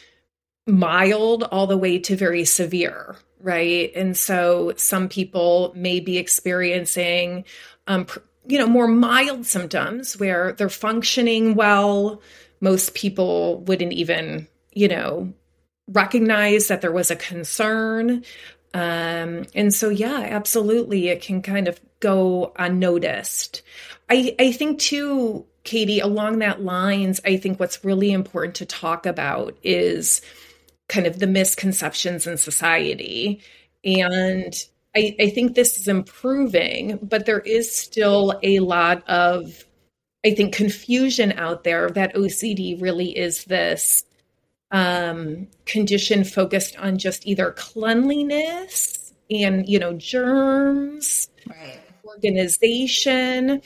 mild 0.65 1.43
all 1.43 1.67
the 1.67 1.77
way 1.77 1.99
to 1.99 2.15
very 2.15 2.45
severe, 2.45 3.17
right? 3.41 3.91
And 3.95 4.17
so 4.17 4.73
some 4.77 5.09
people 5.09 5.73
may 5.75 5.99
be 5.99 6.17
experiencing, 6.17 7.45
um, 7.87 8.07
you 8.47 8.57
know, 8.57 8.67
more 8.67 8.87
mild 8.87 9.45
symptoms 9.45 10.17
where 10.17 10.53
they're 10.53 10.69
functioning 10.69 11.55
well 11.55 12.21
most 12.61 12.93
people 12.93 13.57
wouldn't 13.61 13.91
even, 13.91 14.47
you 14.71 14.87
know, 14.87 15.33
recognize 15.87 16.67
that 16.67 16.81
there 16.81 16.91
was 16.91 17.11
a 17.11 17.15
concern. 17.15 18.23
Um, 18.73 19.45
and 19.53 19.73
so, 19.73 19.89
yeah, 19.89 20.27
absolutely, 20.29 21.09
it 21.09 21.21
can 21.21 21.41
kind 21.41 21.67
of 21.67 21.79
go 21.99 22.53
unnoticed. 22.57 23.61
I, 24.09 24.35
I 24.39 24.51
think 24.51 24.79
too, 24.79 25.45
Katie, 25.63 25.99
along 25.99 26.39
that 26.39 26.61
lines, 26.61 27.19
I 27.25 27.37
think 27.37 27.59
what's 27.59 27.83
really 27.83 28.11
important 28.11 28.55
to 28.55 28.65
talk 28.65 29.05
about 29.05 29.57
is 29.63 30.21
kind 30.89 31.07
of 31.07 31.19
the 31.19 31.27
misconceptions 31.27 32.27
in 32.27 32.37
society. 32.37 33.41
And 33.83 34.53
I, 34.95 35.15
I 35.19 35.29
think 35.29 35.55
this 35.55 35.77
is 35.77 35.87
improving, 35.87 36.99
but 37.01 37.25
there 37.25 37.39
is 37.39 37.73
still 37.73 38.39
a 38.43 38.59
lot 38.59 39.07
of 39.09 39.65
I 40.23 40.35
think 40.35 40.53
confusion 40.53 41.31
out 41.33 41.63
there 41.63 41.89
that 41.89 42.13
OCD 42.13 42.79
really 42.79 43.17
is 43.17 43.45
this 43.45 44.03
um, 44.71 45.47
condition 45.65 46.23
focused 46.23 46.77
on 46.77 46.97
just 46.97 47.27
either 47.27 47.51
cleanliness 47.51 49.13
and 49.29 49.67
you 49.67 49.79
know 49.79 49.93
germs, 49.93 51.29
right. 51.47 51.79
organization, 52.05 53.61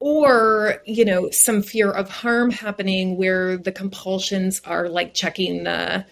or 0.00 0.82
you 0.84 1.04
know 1.04 1.30
some 1.30 1.62
fear 1.62 1.90
of 1.90 2.08
harm 2.08 2.50
happening 2.50 3.16
where 3.16 3.56
the 3.56 3.72
compulsions 3.72 4.60
are 4.64 4.88
like 4.88 5.14
checking 5.14 5.64
the 5.64 6.04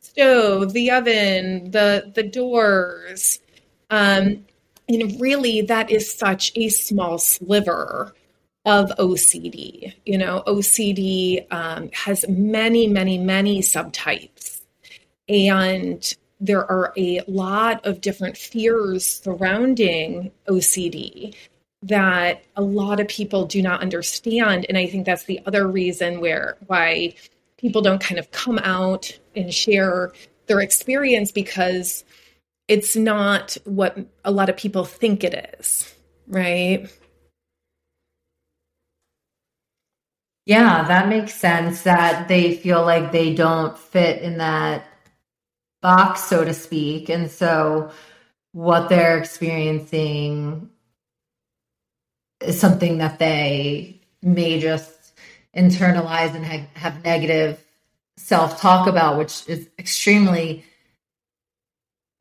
stove, 0.00 0.72
the 0.72 0.90
oven, 0.90 1.70
the 1.70 2.12
the 2.14 2.22
doors. 2.22 3.40
Um, 3.90 4.46
and 4.88 5.20
really, 5.20 5.62
that 5.62 5.90
is 5.90 6.12
such 6.12 6.52
a 6.56 6.68
small 6.68 7.18
sliver 7.18 8.14
of 8.64 8.90
OCD. 8.98 9.94
You 10.06 10.18
know, 10.18 10.42
OCD 10.46 11.46
um, 11.52 11.90
has 11.92 12.24
many, 12.28 12.86
many, 12.86 13.18
many 13.18 13.60
subtypes. 13.60 14.60
And 15.28 16.14
there 16.40 16.70
are 16.70 16.92
a 16.96 17.20
lot 17.28 17.84
of 17.86 18.00
different 18.00 18.36
fears 18.36 19.06
surrounding 19.06 20.32
OCD 20.48 21.34
that 21.82 22.44
a 22.56 22.62
lot 22.62 23.00
of 23.00 23.08
people 23.08 23.46
do 23.46 23.60
not 23.62 23.80
understand. 23.80 24.66
And 24.68 24.78
I 24.78 24.86
think 24.86 25.06
that's 25.06 25.24
the 25.24 25.40
other 25.46 25.66
reason 25.66 26.20
where 26.20 26.56
why 26.66 27.14
people 27.56 27.82
don't 27.82 28.00
kind 28.00 28.18
of 28.18 28.30
come 28.30 28.58
out 28.58 29.18
and 29.34 29.52
share 29.52 30.12
their 30.46 30.60
experience 30.60 31.32
because 31.32 32.04
it's 32.68 32.96
not 32.96 33.56
what 33.64 33.98
a 34.24 34.30
lot 34.30 34.48
of 34.48 34.56
people 34.56 34.84
think 34.84 35.24
it 35.24 35.54
is, 35.58 35.94
right? 36.26 36.88
Yeah, 40.46 40.84
that 40.88 41.08
makes 41.08 41.34
sense 41.34 41.82
that 41.82 42.28
they 42.28 42.56
feel 42.56 42.82
like 42.84 43.12
they 43.12 43.34
don't 43.34 43.78
fit 43.78 44.22
in 44.22 44.38
that 44.38 44.84
box, 45.82 46.24
so 46.24 46.44
to 46.44 46.54
speak. 46.54 47.08
And 47.08 47.30
so 47.30 47.92
what 48.52 48.88
they're 48.88 49.18
experiencing 49.18 50.70
is 52.40 52.58
something 52.60 52.98
that 52.98 53.18
they 53.18 54.00
may 54.22 54.60
just 54.60 55.14
internalize 55.56 56.34
and 56.34 56.44
ha- 56.46 56.66
have 56.74 57.04
negative 57.04 57.64
self 58.16 58.60
talk 58.60 58.88
about, 58.88 59.18
which 59.18 59.48
is 59.48 59.68
extremely 59.78 60.64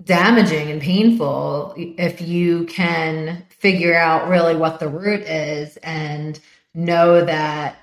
damaging 0.03 0.71
and 0.71 0.81
painful 0.81 1.73
if 1.77 2.21
you 2.21 2.65
can 2.65 3.45
figure 3.49 3.95
out 3.95 4.29
really 4.29 4.55
what 4.55 4.79
the 4.79 4.87
root 4.87 5.21
is 5.21 5.77
and 5.77 6.39
know 6.73 7.23
that 7.25 7.77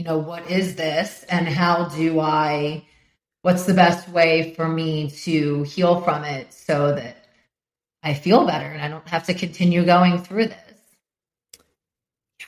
you 0.00 0.06
know, 0.06 0.16
what 0.16 0.50
is 0.50 0.76
this 0.76 1.24
and 1.24 1.46
how 1.46 1.84
do 1.84 2.20
I, 2.20 2.86
what's 3.42 3.66
the 3.66 3.74
best 3.74 4.08
way 4.08 4.54
for 4.54 4.66
me 4.66 5.10
to 5.10 5.62
heal 5.64 6.00
from 6.00 6.24
it 6.24 6.54
so 6.54 6.94
that 6.94 7.26
I 8.02 8.14
feel 8.14 8.46
better 8.46 8.64
and 8.64 8.80
I 8.80 8.88
don't 8.88 9.06
have 9.10 9.26
to 9.26 9.34
continue 9.34 9.84
going 9.84 10.16
through 10.22 10.46
this? 10.46 10.72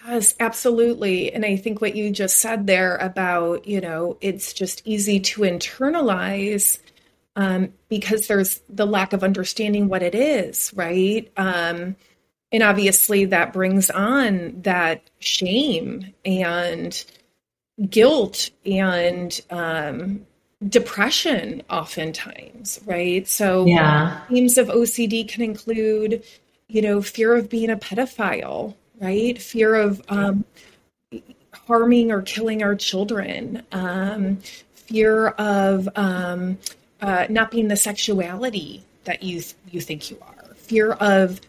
Yes, 0.07 0.35
absolutely. 0.41 1.31
And 1.31 1.45
I 1.45 1.57
think 1.57 1.83
what 1.83 1.95
you 1.95 2.11
just 2.11 2.38
said 2.38 2.67
there 2.67 2.97
about, 2.97 3.67
you 3.67 3.83
know, 3.83 4.17
it's 4.23 4.55
just 4.55 4.81
easy 4.87 5.21
to 5.21 5.43
internalize 5.43 6.79
um, 7.37 7.75
because 7.91 8.29
there's 8.29 8.62
the 8.71 8.87
lack 8.87 9.12
of 9.12 9.23
understanding 9.23 9.88
what 9.88 10.03
it 10.03 10.15
is, 10.15 10.73
right? 10.75 11.31
Um, 11.37 11.97
and 12.51 12.62
obviously 12.62 13.27
that 13.27 13.53
brings 13.53 13.91
on 13.91 14.62
that 14.62 15.11
shame 15.19 16.15
and 16.25 17.05
guilt 17.88 18.51
and 18.64 19.40
um, 19.51 20.27
depression 20.66 21.62
oftentimes 21.71 22.81
right? 22.87 23.27
So 23.29 23.66
yeah. 23.66 24.25
themes 24.27 24.59
of 24.59 24.68
ocd 24.68 25.29
can 25.29 25.42
include 25.42 26.23
you 26.68 26.83
know 26.83 27.03
fear 27.03 27.35
of 27.35 27.49
being 27.49 27.71
a 27.71 27.77
pedophile 27.77 28.75
right? 29.01 29.40
Fear 29.40 29.75
of 29.75 30.01
um, 30.09 30.45
harming 31.66 32.12
or 32.12 32.23
killing 32.23 32.62
our 32.62 32.75
children 32.75 33.62
um, 33.73 34.38
fear 34.75 35.29
of 35.29 35.88
um, 35.97 36.59
uh, 37.01 37.27
not 37.29 37.51
being 37.51 37.68
the 37.68 37.77
sexuality 37.77 38.85
that 39.05 39.23
you 39.23 39.42
you 39.71 39.81
think 39.81 40.11
you 40.11 40.18
are 40.23 40.55
fear 40.55 40.92
of 40.92 41.40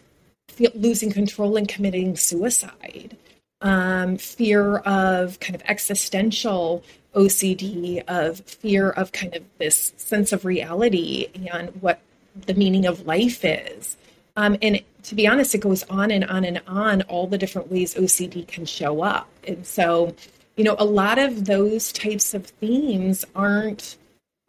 losing 0.75 1.11
control 1.11 1.57
and 1.57 1.67
committing 1.67 2.15
suicide 2.15 3.17
um, 3.63 4.17
fear 4.17 4.77
of 4.79 5.39
kind 5.39 5.55
of 5.55 5.63
existential 5.65 6.83
OCD, 7.15 8.03
of 8.07 8.41
fear 8.41 8.91
of 8.91 9.11
kind 9.11 9.35
of 9.35 9.43
this 9.57 9.93
sense 9.97 10.31
of 10.31 10.45
reality 10.45 11.27
and 11.51 11.69
what 11.81 11.99
the 12.45 12.53
meaning 12.53 12.85
of 12.85 13.05
life 13.05 13.43
is. 13.43 13.97
Um, 14.35 14.57
and 14.61 14.81
to 15.03 15.15
be 15.15 15.27
honest, 15.27 15.53
it 15.55 15.59
goes 15.59 15.83
on 15.83 16.11
and 16.11 16.25
on 16.25 16.43
and 16.43 16.61
on, 16.67 17.03
all 17.03 17.27
the 17.27 17.37
different 17.37 17.71
ways 17.71 17.93
OCD 17.95 18.47
can 18.47 18.65
show 18.65 19.01
up. 19.03 19.29
And 19.47 19.65
so, 19.65 20.15
you 20.55 20.63
know, 20.63 20.75
a 20.79 20.85
lot 20.85 21.19
of 21.19 21.45
those 21.45 21.91
types 21.91 22.33
of 22.33 22.45
themes 22.45 23.25
aren't 23.35 23.97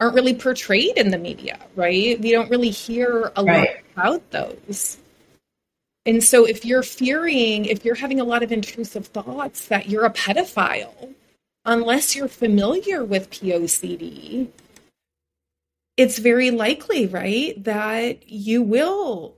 aren't 0.01 0.15
really 0.15 0.33
portrayed 0.33 0.97
in 0.97 1.09
the 1.09 1.17
media, 1.17 1.57
right? 1.75 2.19
We 2.19 2.31
don't 2.31 2.49
really 2.49 2.69
hear 2.69 3.31
a 3.37 3.43
right. 3.43 3.77
lot 3.95 4.19
about 4.19 4.31
those. 4.31 4.97
And 6.05 6.23
so 6.23 6.45
if 6.45 6.63
you're 6.63 6.83
fearing, 6.83 7.65
if 7.65 7.83
you're 7.83 7.95
having 7.95 8.19
a 8.19 8.25
lot 8.25 8.43
of 8.43 8.51
intrusive 8.51 9.07
thoughts 9.07 9.67
that 9.67 9.89
you're 9.89 10.05
a 10.05 10.13
pedophile, 10.13 11.13
unless 11.65 12.15
you're 12.15 12.27
familiar 12.27 13.03
with 13.03 13.31
POCD, 13.31 14.49
it's 15.97 16.19
very 16.19 16.51
likely, 16.51 17.07
right, 17.07 17.61
that 17.63 18.29
you 18.29 18.61
will 18.61 19.35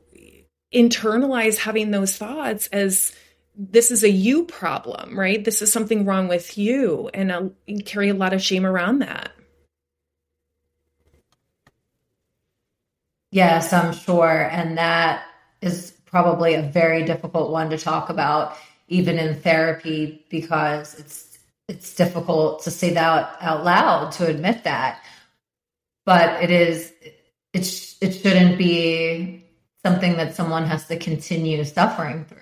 internalize 0.73 1.57
having 1.57 1.91
those 1.91 2.17
thoughts 2.17 2.67
as 2.67 3.13
this 3.55 3.89
is 3.89 4.03
a 4.03 4.09
you 4.09 4.43
problem, 4.43 5.17
right? 5.17 5.43
This 5.43 5.61
is 5.61 5.71
something 5.71 6.05
wrong 6.05 6.27
with 6.27 6.57
you, 6.57 7.09
and 7.13 7.31
uh, 7.31 7.43
carry 7.85 8.09
a 8.09 8.13
lot 8.13 8.33
of 8.33 8.41
shame 8.41 8.65
around 8.65 8.99
that. 8.99 9.31
Yes, 13.31 13.73
I'm 13.73 13.93
sure. 13.93 14.47
And 14.51 14.77
that 14.77 15.23
is 15.61 15.96
probably 16.07 16.55
a 16.55 16.61
very 16.61 17.03
difficult 17.03 17.51
one 17.51 17.69
to 17.69 17.77
talk 17.77 18.09
about, 18.09 18.57
even 18.87 19.19
in 19.19 19.39
therapy, 19.41 20.25
because 20.29 20.95
it's 20.95 21.37
it's 21.67 21.93
difficult 21.95 22.63
to 22.63 22.71
say 22.71 22.93
that 22.93 23.35
out 23.41 23.63
loud 23.65 24.11
to 24.13 24.25
admit 24.25 24.63
that. 24.63 25.03
But 26.05 26.41
it 26.41 26.49
is 26.49 26.93
it 27.53 27.97
it 28.01 28.11
shouldn't 28.11 28.57
be 28.57 29.43
something 29.85 30.17
that 30.17 30.35
someone 30.35 30.65
has 30.65 30.87
to 30.87 30.97
continue 30.97 31.63
suffering 31.63 32.25
through. 32.25 32.41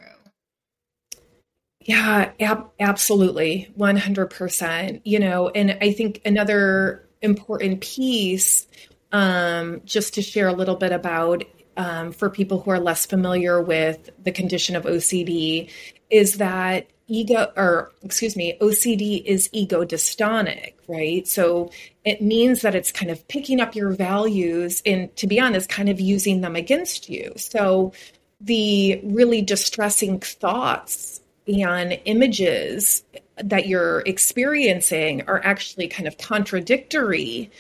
Yeah, 1.82 2.32
ab- 2.40 2.72
absolutely. 2.80 3.72
100%. 3.78 5.02
You 5.04 5.20
know, 5.20 5.50
and 5.50 5.78
I 5.82 5.92
think 5.92 6.22
another 6.26 7.08
important 7.22 7.82
piece 7.82 8.68
um, 9.12 9.82
just 9.86 10.16
to 10.16 10.22
share 10.22 10.48
a 10.48 10.54
little 10.54 10.76
bit 10.76 10.92
about 10.92 11.44
um, 11.78 12.12
for 12.12 12.30
people 12.30 12.62
who 12.62 12.72
are 12.72 12.80
less 12.80 13.06
familiar 13.06 13.62
with 13.62 14.10
the 14.24 14.32
condition 14.32 14.76
of 14.76 14.84
OCD 14.84 15.70
is 16.10 16.38
that 16.38 16.88
ego 17.08 17.52
or 17.56 17.92
excuse 18.02 18.36
me 18.36 18.58
ocd 18.62 19.24
is 19.26 19.48
ego 19.52 19.86
dystonic 19.86 20.74
right? 20.88 21.28
So 21.28 21.72
it 22.04 22.22
means 22.22 22.62
that 22.62 22.76
it's 22.76 22.92
kind 22.92 23.12
of 23.12 23.28
picking 23.28 23.60
up 23.60 23.76
your 23.76 23.92
values 23.92 24.82
and 24.86 25.16
to 25.18 25.28
be 25.28 25.40
honest 25.40 25.70
kind 25.70 25.90
of 25.90 26.00
using 26.00 26.42
them 26.42 26.56
against 26.56 27.10
you. 27.10 27.34
So 27.38 27.94
the 28.42 29.00
really 29.04 29.42
distressing 29.42 30.20
thoughts 30.20 31.22
and 31.48 32.00
images 32.06 33.04
that 33.38 33.68
you're 33.68 34.02
experiencing 34.06 35.24
are 35.28 35.42
actually 35.44 35.88
kind 35.88 36.08
of 36.08 36.18
contradictory 36.18 37.52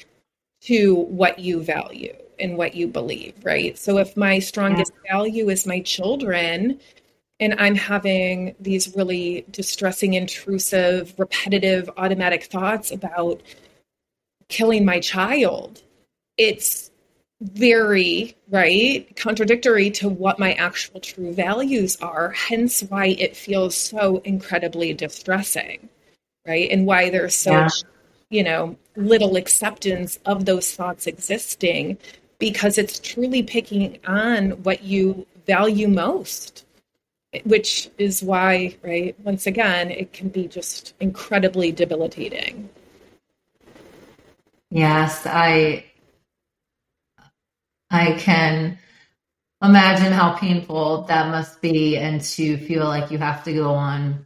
to 0.62 0.96
what 0.96 1.40
you 1.40 1.62
value 1.62 2.16
and 2.40 2.58
what 2.58 2.76
you 2.76 2.88
believe, 2.88 3.34
right? 3.44 3.78
So 3.78 3.98
if 3.98 4.16
my 4.16 4.40
strongest 4.40 4.92
yeah. 5.04 5.14
value 5.14 5.50
is 5.50 5.66
my 5.66 5.82
children 5.82 6.80
and 7.40 7.56
I'm 7.60 7.76
having 7.76 8.56
these 8.60 8.96
really 8.96 9.46
distressing, 9.52 10.14
intrusive, 10.14 11.14
repetitive, 11.18 11.90
automatic 11.98 12.46
thoughts 12.46 12.92
about 12.92 13.42
killing 14.48 14.86
my 14.86 15.00
child, 15.00 15.82
it's 16.38 16.92
very, 17.42 18.36
right, 18.50 19.14
contradictory 19.18 19.92
to 19.92 20.08
what 20.08 20.40
my 20.40 20.54
actual 20.54 21.00
true 21.00 21.34
values 21.34 21.98
are, 22.02 22.32
hence 22.32 22.82
why 22.82 23.08
it 23.08 23.36
feels 23.36 23.76
so 23.76 24.18
incredibly 24.24 24.94
distressing, 24.94 25.90
right? 26.48 26.70
And 26.72 26.86
why 26.86 27.10
there's 27.10 27.36
so 27.36 27.52
yeah. 27.52 27.68
you 28.30 28.44
know, 28.44 28.78
little 28.96 29.36
acceptance 29.36 30.20
of 30.26 30.46
those 30.46 30.74
thoughts 30.74 31.08
existing 31.08 31.98
because 32.40 32.78
it's 32.78 33.00
truly 33.00 33.44
picking 33.44 34.00
on 34.08 34.52
what 34.64 34.84
you 34.84 35.26
value 35.46 35.88
most 35.88 36.66
which 37.44 37.90
is 37.98 38.24
why 38.24 38.76
right 38.82 39.16
once 39.24 39.46
again 39.46 39.92
it 39.92 40.14
can 40.14 40.30
be 40.30 40.48
just 40.48 40.94
incredibly 41.02 41.72
debilitating. 41.72 42.70
Yes 44.70 45.24
i 45.26 45.86
i 47.92 48.14
can 48.14 48.78
imagine 49.62 50.14
how 50.14 50.34
painful 50.34 51.04
that 51.04 51.30
must 51.30 51.62
be 51.62 51.98
and 51.98 52.22
to 52.22 52.58
feel 52.58 52.86
like 52.86 53.12
you 53.12 53.18
have 53.18 53.44
to 53.44 53.54
go 53.54 53.74
on 53.74 54.26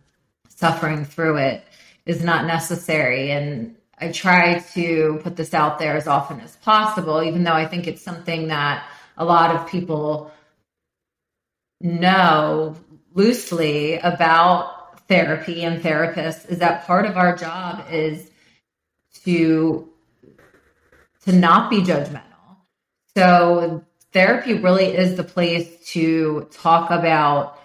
suffering 0.50 1.06
through 1.06 1.38
it 1.38 1.64
is 2.10 2.24
not 2.24 2.46
necessary. 2.46 3.32
And 3.32 3.76
I 4.02 4.12
try 4.12 4.60
to 4.74 5.20
put 5.24 5.36
this 5.36 5.54
out 5.54 5.80
there 5.80 5.98
as 5.98 6.08
often 6.08 6.40
as 6.40 6.56
possible, 6.58 7.22
even 7.22 7.44
though 7.44 7.54
I 7.54 7.66
think 7.66 7.88
it's 7.88 8.02
something 8.02 8.48
that 8.48 8.88
a 9.18 9.26
lot 9.26 9.56
of 9.56 9.68
people 9.68 10.32
know 11.82 12.76
loosely 13.14 13.98
about 13.98 15.08
therapy 15.08 15.64
and 15.64 15.82
therapists 15.82 16.50
is 16.50 16.60
that 16.60 16.86
part 16.86 17.06
of 17.06 17.18
our 17.18 17.36
job 17.36 17.86
is 17.92 18.30
to 19.26 19.90
to 21.26 21.32
not 21.34 21.70
be 21.70 21.82
judgmental. 21.82 22.24
So 23.16 23.84
therapy 24.14 24.54
really 24.54 24.86
is 24.86 25.16
the 25.16 25.24
place 25.24 25.90
to 25.92 26.48
talk 26.52 26.92
about 26.92 27.60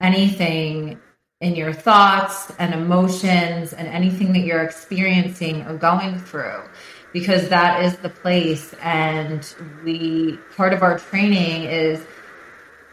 anything 0.00 0.98
in 1.40 1.54
your 1.54 1.72
thoughts 1.72 2.50
and 2.58 2.72
emotions 2.72 3.74
and 3.74 3.86
anything 3.88 4.32
that 4.32 4.40
you're 4.40 4.62
experiencing 4.62 5.62
or 5.66 5.76
going 5.76 6.18
through 6.18 6.62
because 7.12 7.48
that 7.50 7.84
is 7.84 7.96
the 7.96 8.08
place. 8.08 8.74
And 8.82 9.46
we 9.84 10.38
part 10.56 10.72
of 10.72 10.82
our 10.82 10.98
training 10.98 11.64
is 11.64 12.04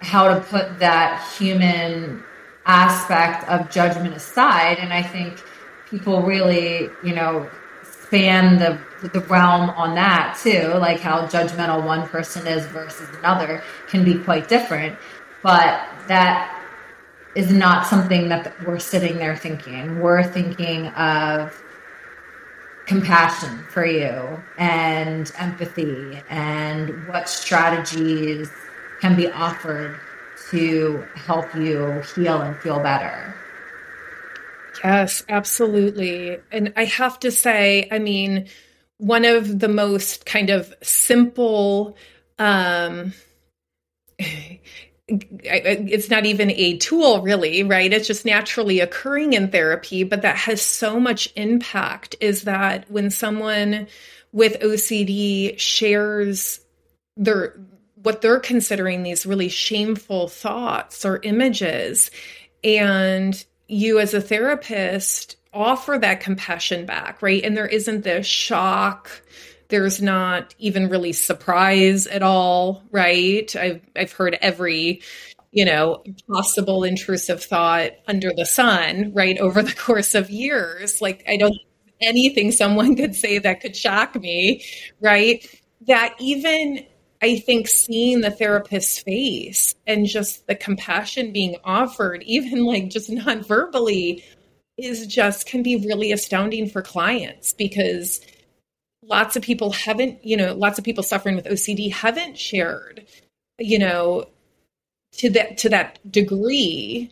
how 0.01 0.33
to 0.33 0.41
put 0.41 0.79
that 0.79 1.25
human 1.37 2.23
aspect 2.65 3.47
of 3.49 3.69
judgment 3.69 4.13
aside. 4.13 4.77
And 4.79 4.93
i 4.93 5.01
think 5.01 5.41
people 5.89 6.21
really 6.21 6.89
you 7.03 7.13
know 7.13 7.49
span 7.83 8.57
the 8.57 8.79
the 9.09 9.19
realm 9.21 9.69
on 9.71 9.95
that 9.95 10.39
too 10.41 10.69
like 10.79 10.99
how 10.99 11.27
judgmental 11.27 11.85
one 11.85 12.07
person 12.07 12.47
is 12.47 12.65
versus 12.67 13.07
another 13.19 13.63
can 13.87 14.03
be 14.03 14.17
quite 14.19 14.49
different. 14.49 14.97
But 15.41 15.85
that 16.07 16.62
is 17.35 17.51
not 17.51 17.87
something 17.87 18.29
that 18.29 18.53
we're 18.65 18.79
sitting 18.79 19.17
there 19.17 19.35
thinking. 19.35 19.99
We're 19.99 20.23
thinking 20.23 20.87
of 20.89 21.61
compassion 22.85 23.63
for 23.69 23.85
you 23.85 24.41
and 24.57 25.31
empathy 25.37 26.21
and 26.29 27.07
what 27.07 27.29
strategies 27.29 28.51
can 28.99 29.15
be 29.15 29.29
offered 29.31 29.99
to 30.51 31.05
help 31.15 31.53
you 31.55 32.01
heal 32.15 32.41
and 32.41 32.55
feel 32.57 32.79
better. 32.79 33.33
Yes, 34.83 35.23
absolutely. 35.29 36.39
And 36.51 36.73
I 36.75 36.85
have 36.85 37.19
to 37.19 37.31
say, 37.31 37.87
I 37.91 37.99
mean, 37.99 38.47
one 38.97 39.25
of 39.25 39.59
the 39.59 39.67
most 39.67 40.25
kind 40.25 40.49
of 40.49 40.73
simple 40.81 41.97
um 42.39 43.13
it's 45.07 46.09
not 46.09 46.25
even 46.25 46.49
a 46.51 46.77
tool 46.77 47.21
really 47.21 47.61
right 47.61 47.91
it's 47.91 48.07
just 48.07 48.25
naturally 48.25 48.79
occurring 48.79 49.33
in 49.33 49.49
therapy 49.49 50.05
but 50.05 50.21
that 50.21 50.37
has 50.37 50.61
so 50.61 50.97
much 50.97 51.27
impact 51.35 52.15
is 52.21 52.43
that 52.43 52.89
when 52.89 53.09
someone 53.09 53.85
with 54.31 54.57
ocd 54.61 55.59
shares 55.59 56.61
their 57.17 57.53
what 58.03 58.21
they're 58.21 58.39
considering 58.39 59.01
these 59.01 59.25
really 59.25 59.49
shameful 59.49 60.27
thoughts 60.27 61.05
or 61.05 61.19
images. 61.23 62.11
And 62.63 63.43
you, 63.67 63.99
as 63.99 64.13
a 64.13 64.21
therapist, 64.21 65.37
offer 65.53 65.97
that 65.97 66.19
compassion 66.19 66.85
back, 66.85 67.21
right? 67.21 67.43
And 67.43 67.55
there 67.55 67.67
isn't 67.67 68.03
this 68.03 68.27
shock. 68.27 69.09
There's 69.73 70.03
not 70.03 70.53
even 70.59 70.87
really 70.87 71.13
surprise 71.13 72.05
at 72.05 72.21
all, 72.21 72.83
right? 72.91 73.55
I've 73.55 73.81
I've 73.95 74.11
heard 74.11 74.37
every, 74.39 75.01
you 75.51 75.65
know, 75.65 76.03
possible 76.31 76.83
intrusive 76.83 77.43
thought 77.43 77.93
under 78.05 78.29
the 78.37 78.45
sun, 78.45 79.13
right, 79.15 79.35
over 79.39 79.63
the 79.63 79.73
course 79.87 80.13
of 80.13 80.29
years. 80.29 81.01
Like 81.01 81.23
I 81.27 81.37
don't 81.37 81.57
anything 82.01 82.51
someone 82.51 82.95
could 82.95 83.15
say 83.15 83.39
that 83.39 83.61
could 83.61 83.75
shock 83.75 84.13
me, 84.13 84.63
right? 85.01 85.43
That 85.87 86.13
even 86.19 86.85
I 87.23 87.39
think 87.39 87.67
seeing 87.67 88.21
the 88.21 88.29
therapist's 88.29 88.99
face 88.99 89.73
and 89.87 90.05
just 90.05 90.45
the 90.45 90.53
compassion 90.53 91.33
being 91.33 91.55
offered, 91.63 92.21
even 92.27 92.63
like 92.63 92.91
just 92.91 93.09
non 93.09 93.41
verbally, 93.41 94.23
is 94.77 95.07
just 95.07 95.47
can 95.47 95.63
be 95.63 95.77
really 95.77 96.11
astounding 96.11 96.69
for 96.69 96.83
clients 96.83 97.53
because 97.53 98.21
lots 99.07 99.35
of 99.35 99.43
people 99.43 99.71
haven't, 99.71 100.23
you 100.25 100.37
know, 100.37 100.53
lots 100.53 100.77
of 100.77 100.85
people 100.85 101.03
suffering 101.03 101.35
with 101.35 101.45
OCD 101.45 101.91
haven't 101.91 102.37
shared, 102.37 103.05
you 103.59 103.79
know, 103.79 104.25
to 105.13 105.29
that 105.31 105.57
to 105.59 105.69
that 105.69 105.99
degree 106.11 107.11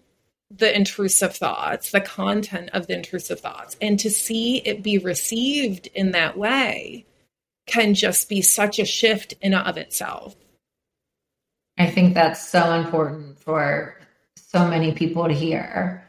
the 0.58 0.76
intrusive 0.76 1.36
thoughts, 1.36 1.92
the 1.92 2.02
content 2.02 2.70
of 2.74 2.88
the 2.88 2.94
intrusive 2.94 3.40
thoughts, 3.40 3.78
and 3.82 3.98
to 4.00 4.10
see 4.10 4.58
it 4.58 4.84
be 4.84 4.98
received 4.98 5.88
in 5.94 6.12
that 6.12 6.38
way 6.38 7.06
can 7.68 7.94
just 7.94 8.28
be 8.28 8.42
such 8.42 8.80
a 8.80 8.86
shift 8.86 9.34
in 9.42 9.54
of 9.54 9.78
itself. 9.78 10.36
I 11.78 11.90
think 11.90 12.14
that's 12.14 12.46
so 12.48 12.74
important 12.74 13.40
for 13.40 13.96
so 14.36 14.68
many 14.68 14.92
people 14.92 15.28
to 15.28 15.34
hear. 15.34 16.06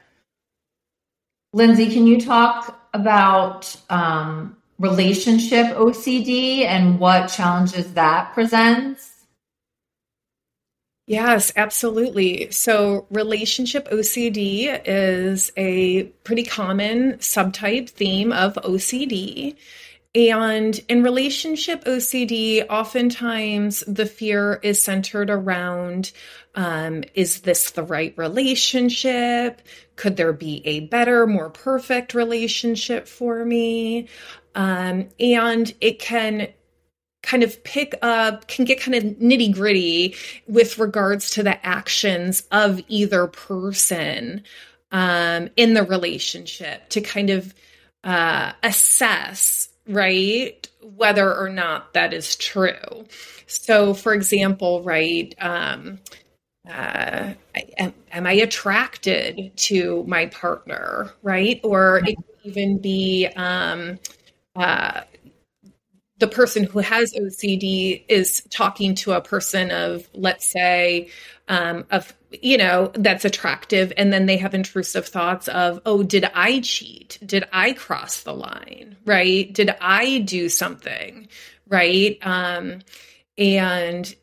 Lindsay, 1.53 1.91
can 1.93 2.07
you 2.07 2.21
talk 2.21 2.81
about 2.93 3.77
um, 3.89 4.57
relationship 4.83 5.67
OCD 5.77 6.65
and 6.65 6.99
what 6.99 7.29
challenges 7.29 7.95
that 7.95 8.35
presents? 8.35 9.11
Yes, 11.07 11.53
absolutely. 11.57 12.51
So, 12.51 13.07
relationship 13.11 13.89
OCD 13.91 14.83
is 14.85 15.53
a 15.57 16.05
pretty 16.25 16.45
common 16.45 17.15
subtype 17.15 17.91
theme 17.91 18.33
of 18.33 18.55
OCD. 18.55 19.57
And 20.15 20.79
in 20.89 21.03
relationship 21.03 21.85
OCD, 21.85 22.67
oftentimes 22.69 23.83
the 23.87 24.05
fear 24.05 24.61
is 24.63 24.83
centered 24.83 25.31
around 25.31 26.13
um, 26.55 27.03
is 27.15 27.41
this 27.41 27.71
the 27.71 27.83
right 27.83 28.13
relationship? 28.19 29.63
Could 29.97 30.17
there 30.17 30.35
be 30.35 30.61
a 30.67 30.81
better, 30.81 31.27
more 31.27 31.49
perfect 31.49 32.13
relationship 32.13 33.09
for 33.09 33.45
me? 33.45 34.09
Um, 34.55 35.09
and 35.19 35.73
it 35.81 35.99
can 35.99 36.49
kind 37.23 37.43
of 37.43 37.63
pick 37.65 37.95
up, 38.03 38.49
can 38.49 38.65
get 38.65 38.81
kind 38.81 38.95
of 38.97 39.05
nitty 39.05 39.55
gritty 39.55 40.17
with 40.49 40.79
regards 40.79 41.31
to 41.31 41.43
the 41.43 41.65
actions 41.65 42.43
of 42.51 42.81
either 42.89 43.27
person 43.27 44.43
um, 44.91 45.49
in 45.57 45.75
the 45.75 45.85
relationship 45.85 46.89
to 46.91 47.01
kind 47.01 47.31
of 47.31 47.55
uh, 48.05 48.53
assess 48.63 49.73
right? 49.87 50.69
Whether 50.97 51.35
or 51.35 51.49
not 51.49 51.95
that 51.95 52.13
is 52.13 52.37
true. 52.37 53.07
So, 53.47 53.95
for 53.95 54.15
example, 54.15 54.83
right, 54.83 55.35
um, 55.41 55.99
uh, 56.69 57.35
am, 57.77 57.93
am, 58.13 58.27
I 58.27 58.33
attracted 58.33 59.57
to 59.57 60.05
my 60.07 60.27
partner, 60.27 61.13
right? 61.23 61.61
Or 61.65 61.99
it 62.07 62.17
could 62.17 62.37
even 62.45 62.79
be 62.79 63.27
um, 63.37 63.99
uh, 64.57 65.03
the 66.19 66.29
person 66.29 66.65
who 66.65 66.79
has 66.79 67.13
OCD 67.15 68.05
is 68.09 68.43
talking 68.51 68.95
to 68.95 69.13
a 69.13 69.21
person 69.21 69.71
of, 69.71 70.09
let's 70.15 70.51
say, 70.51 71.11
um, 71.49 71.85
of 71.91 72.15
you 72.41 72.57
know 72.57 72.91
that's 72.95 73.25
attractive 73.25 73.93
and 73.97 74.13
then 74.13 74.27
they 74.27 74.37
have 74.37 74.55
intrusive 74.55 75.07
thoughts 75.07 75.49
of 75.49 75.81
oh 75.85 76.03
did 76.03 76.25
i 76.35 76.61
cheat? 76.61 77.19
Did 77.27 77.45
i 77.53 77.73
cross 77.73 78.23
the 78.23 78.33
line? 78.33 78.97
Right? 79.05 79.53
Did 79.53 79.75
i 79.81 80.19
do 80.19 80.49
something? 80.49 81.29
Right? 81.69 82.19
Um, 82.23 82.81
and 83.37 84.15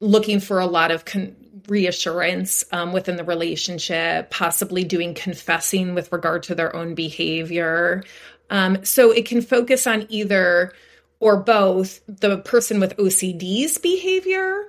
looking 0.00 0.40
for 0.40 0.60
a 0.60 0.66
lot 0.66 0.90
of 0.90 1.04
con- 1.04 1.36
reassurance 1.68 2.64
um, 2.72 2.92
within 2.92 3.16
the 3.16 3.24
relationship 3.24 4.30
possibly 4.30 4.84
doing 4.84 5.14
confessing 5.14 5.94
with 5.94 6.12
regard 6.12 6.42
to 6.44 6.54
their 6.54 6.74
own 6.74 6.94
behavior 6.94 8.02
um, 8.50 8.84
so 8.84 9.10
it 9.10 9.26
can 9.26 9.40
focus 9.40 9.86
on 9.86 10.06
either 10.08 10.72
or 11.20 11.36
both 11.36 12.00
the 12.06 12.38
person 12.38 12.80
with 12.80 12.96
ocd's 12.96 13.78
behavior 13.78 14.68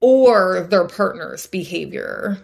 or 0.00 0.66
their 0.70 0.86
partner's 0.86 1.46
behavior. 1.46 2.38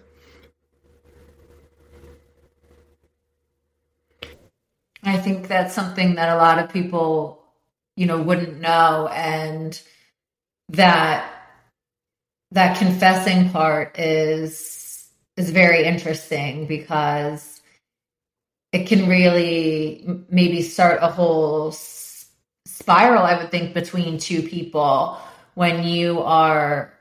I 5.04 5.18
think 5.18 5.48
that's 5.48 5.74
something 5.74 6.14
that 6.14 6.28
a 6.28 6.36
lot 6.36 6.58
of 6.58 6.72
people, 6.72 7.42
you 7.96 8.06
know, 8.06 8.22
wouldn't 8.22 8.60
know 8.60 9.08
and 9.12 9.80
that 10.68 11.28
that 12.52 12.78
confessing 12.78 13.50
part 13.50 13.98
is 13.98 15.08
is 15.36 15.50
very 15.50 15.84
interesting 15.84 16.66
because 16.66 17.51
it 18.72 18.86
can 18.86 19.08
really 19.08 20.24
maybe 20.28 20.62
start 20.62 20.98
a 21.02 21.08
whole 21.08 21.72
spiral 21.72 23.22
I 23.22 23.38
would 23.38 23.50
think 23.50 23.74
between 23.74 24.18
two 24.18 24.42
people 24.42 25.18
when 25.54 25.84
you 25.84 26.22
are 26.22 26.92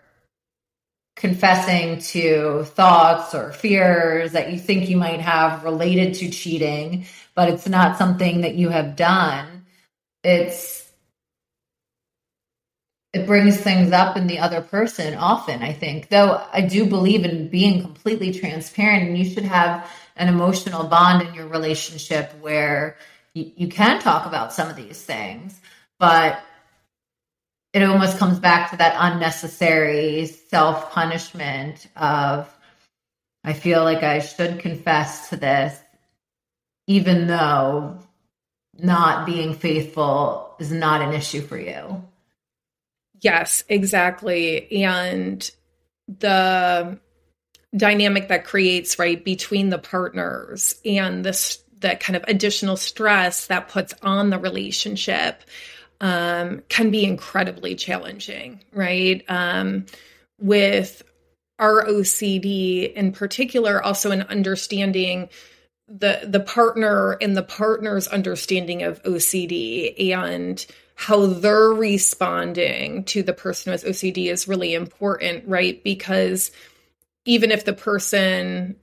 confessing 1.15 1.99
to 1.99 2.63
thoughts 2.65 3.33
or 3.33 3.51
fears 3.53 4.31
that 4.33 4.51
you 4.51 4.59
think 4.59 4.89
you 4.89 4.97
might 4.97 5.21
have 5.21 5.63
related 5.63 6.15
to 6.15 6.29
cheating, 6.29 7.05
but 7.35 7.47
it's 7.47 7.67
not 7.67 7.97
something 7.97 8.41
that 8.41 8.55
you 8.55 8.69
have 8.69 8.95
done. 8.95 9.65
It's 10.23 10.80
it 13.13 13.25
brings 13.25 13.57
things 13.57 13.91
up 13.91 14.15
in 14.15 14.27
the 14.27 14.39
other 14.39 14.61
person 14.61 15.15
often, 15.15 15.61
I 15.61 15.73
think. 15.73 16.07
Though 16.07 16.41
I 16.53 16.61
do 16.61 16.85
believe 16.85 17.25
in 17.25 17.49
being 17.49 17.81
completely 17.81 18.33
transparent 18.33 19.09
and 19.09 19.17
you 19.17 19.25
should 19.25 19.43
have 19.43 19.89
an 20.15 20.29
emotional 20.29 20.85
bond 20.85 21.27
in 21.27 21.33
your 21.33 21.47
relationship 21.47 22.31
where 22.39 22.97
you, 23.33 23.51
you 23.55 23.67
can 23.67 23.99
talk 23.99 24.25
about 24.25 24.53
some 24.53 24.69
of 24.69 24.77
these 24.77 25.01
things. 25.01 25.59
But 25.99 26.41
it 27.73 27.83
almost 27.83 28.17
comes 28.17 28.39
back 28.39 28.71
to 28.71 28.77
that 28.77 28.95
unnecessary 28.97 30.25
self 30.25 30.91
punishment 30.91 31.87
of 31.95 32.49
I 33.43 33.53
feel 33.53 33.83
like 33.83 34.03
I 34.03 34.19
should 34.19 34.59
confess 34.59 35.29
to 35.29 35.35
this, 35.37 35.77
even 36.87 37.27
though 37.27 37.99
not 38.77 39.25
being 39.25 39.53
faithful 39.53 40.55
is 40.59 40.71
not 40.71 41.01
an 41.01 41.13
issue 41.13 41.41
for 41.41 41.57
you. 41.57 42.03
Yes, 43.21 43.63
exactly. 43.69 44.83
And 44.83 45.49
the 46.07 46.99
dynamic 47.75 48.27
that 48.27 48.45
creates 48.45 48.99
right 48.99 49.23
between 49.23 49.69
the 49.69 49.77
partners 49.77 50.75
and 50.83 51.23
this 51.23 51.63
that 51.79 51.99
kind 51.99 52.15
of 52.15 52.23
additional 52.27 52.77
stress 52.77 53.47
that 53.47 53.69
puts 53.69 53.93
on 54.03 54.29
the 54.29 54.37
relationship 54.37 55.41
um, 55.99 56.61
can 56.69 56.91
be 56.91 57.05
incredibly 57.05 57.75
challenging, 57.75 58.63
right? 58.71 59.23
Um, 59.27 59.85
with 60.39 61.01
ROCD 61.59 62.93
in 62.93 63.11
particular, 63.11 63.81
also 63.83 64.11
in 64.11 64.23
understanding 64.23 65.29
the 65.87 66.21
the 66.23 66.39
partner 66.39 67.17
and 67.21 67.35
the 67.35 67.43
partner's 67.43 68.07
understanding 68.07 68.83
of 68.83 69.01
OCD 69.03 70.11
and 70.13 70.65
how 71.01 71.25
they're 71.25 71.73
responding 71.73 73.03
to 73.05 73.23
the 73.23 73.33
person 73.33 73.71
with 73.71 73.83
OCD 73.83 74.31
is 74.31 74.47
really 74.47 74.75
important, 74.75 75.47
right? 75.47 75.83
Because 75.83 76.51
even 77.25 77.49
if 77.49 77.65
the 77.65 77.73
person, 77.73 78.75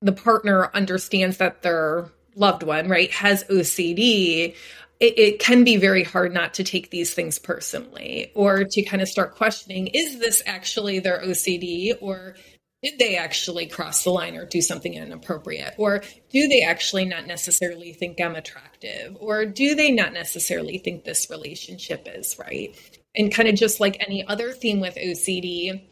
the 0.00 0.12
partner 0.12 0.70
understands 0.72 1.38
that 1.38 1.62
their 1.62 2.08
loved 2.36 2.62
one, 2.62 2.88
right, 2.88 3.10
has 3.10 3.42
OCD, 3.44 4.54
it, 5.00 5.18
it, 5.18 5.38
can 5.40 5.64
be 5.64 5.76
very 5.76 6.04
hard 6.04 6.32
not 6.32 6.54
to 6.54 6.62
take 6.62 6.90
these 6.90 7.14
things 7.14 7.36
personally 7.40 8.30
or 8.36 8.62
to 8.62 8.82
kind 8.84 9.02
of 9.02 9.08
start 9.08 9.34
questioning 9.34 9.88
is 9.88 10.20
this 10.20 10.44
actually 10.46 11.00
their 11.00 11.20
OCD 11.20 11.94
or 12.00 12.36
did 12.82 12.98
they 12.98 13.16
actually 13.16 13.66
cross 13.66 14.04
the 14.04 14.10
line 14.10 14.36
or 14.36 14.46
do 14.46 14.62
something 14.62 14.94
inappropriate? 14.94 15.74
Or 15.76 16.02
do 16.30 16.48
they 16.48 16.62
actually 16.62 17.04
not 17.04 17.26
necessarily 17.26 17.92
think 17.92 18.20
I'm 18.20 18.36
attractive? 18.36 19.16
Or 19.20 19.44
do 19.44 19.74
they 19.74 19.90
not 19.90 20.12
necessarily 20.12 20.78
think 20.78 21.04
this 21.04 21.28
relationship 21.28 22.08
is 22.10 22.38
right? 22.38 22.74
And 23.14 23.32
kind 23.32 23.48
of 23.48 23.54
just 23.54 23.80
like 23.80 24.02
any 24.06 24.26
other 24.26 24.52
theme 24.52 24.80
with 24.80 24.94
OCD, 24.94 25.82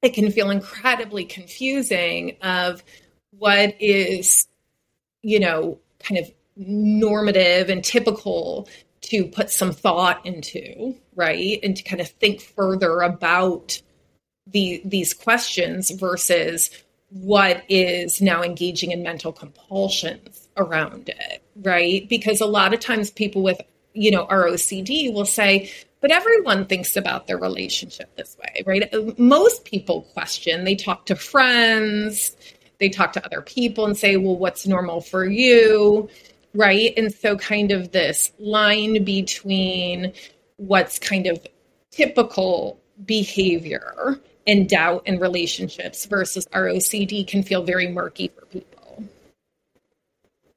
it 0.00 0.14
can 0.14 0.30
feel 0.30 0.50
incredibly 0.50 1.24
confusing 1.24 2.36
of 2.40 2.82
what 3.30 3.74
is, 3.80 4.46
you 5.22 5.40
know, 5.40 5.78
kind 6.00 6.18
of 6.18 6.30
normative 6.56 7.68
and 7.68 7.84
typical 7.84 8.68
to 9.00 9.26
put 9.26 9.50
some 9.50 9.72
thought 9.72 10.24
into, 10.24 10.96
right? 11.14 11.58
And 11.62 11.76
to 11.76 11.82
kind 11.82 12.00
of 12.00 12.08
think 12.08 12.40
further 12.40 13.00
about 13.00 13.80
the 14.52 14.82
these 14.84 15.14
questions 15.14 15.90
versus 15.90 16.70
what 17.10 17.62
is 17.68 18.20
now 18.20 18.42
engaging 18.42 18.90
in 18.90 19.02
mental 19.02 19.32
compulsions 19.32 20.48
around 20.56 21.08
it, 21.08 21.42
right? 21.62 22.08
Because 22.08 22.40
a 22.40 22.46
lot 22.46 22.74
of 22.74 22.80
times 22.80 23.10
people 23.10 23.42
with, 23.42 23.60
you 23.94 24.10
know, 24.10 24.26
ROCD 24.26 25.12
will 25.12 25.24
say, 25.24 25.70
but 26.00 26.10
everyone 26.12 26.66
thinks 26.66 26.96
about 26.96 27.26
their 27.26 27.38
relationship 27.38 28.14
this 28.16 28.36
way, 28.38 28.62
right? 28.66 29.18
Most 29.18 29.64
people 29.64 30.02
question, 30.12 30.64
they 30.64 30.74
talk 30.74 31.06
to 31.06 31.16
friends, 31.16 32.36
they 32.78 32.88
talk 32.88 33.12
to 33.14 33.24
other 33.24 33.40
people 33.40 33.86
and 33.86 33.96
say, 33.96 34.16
well, 34.16 34.36
what's 34.36 34.66
normal 34.66 35.00
for 35.00 35.24
you? 35.24 36.08
Right. 36.54 36.92
And 36.96 37.12
so, 37.12 37.36
kind 37.36 37.72
of 37.72 37.92
this 37.92 38.32
line 38.38 39.04
between 39.04 40.12
what's 40.56 40.98
kind 40.98 41.26
of 41.26 41.44
typical 41.90 42.80
behavior 43.04 44.20
and 44.48 44.66
doubt 44.66 45.02
in 45.06 45.20
relationships 45.20 46.06
versus 46.06 46.46
ROCD 46.54 47.28
can 47.28 47.42
feel 47.42 47.62
very 47.62 47.86
murky 47.86 48.28
for 48.28 48.46
people. 48.46 49.04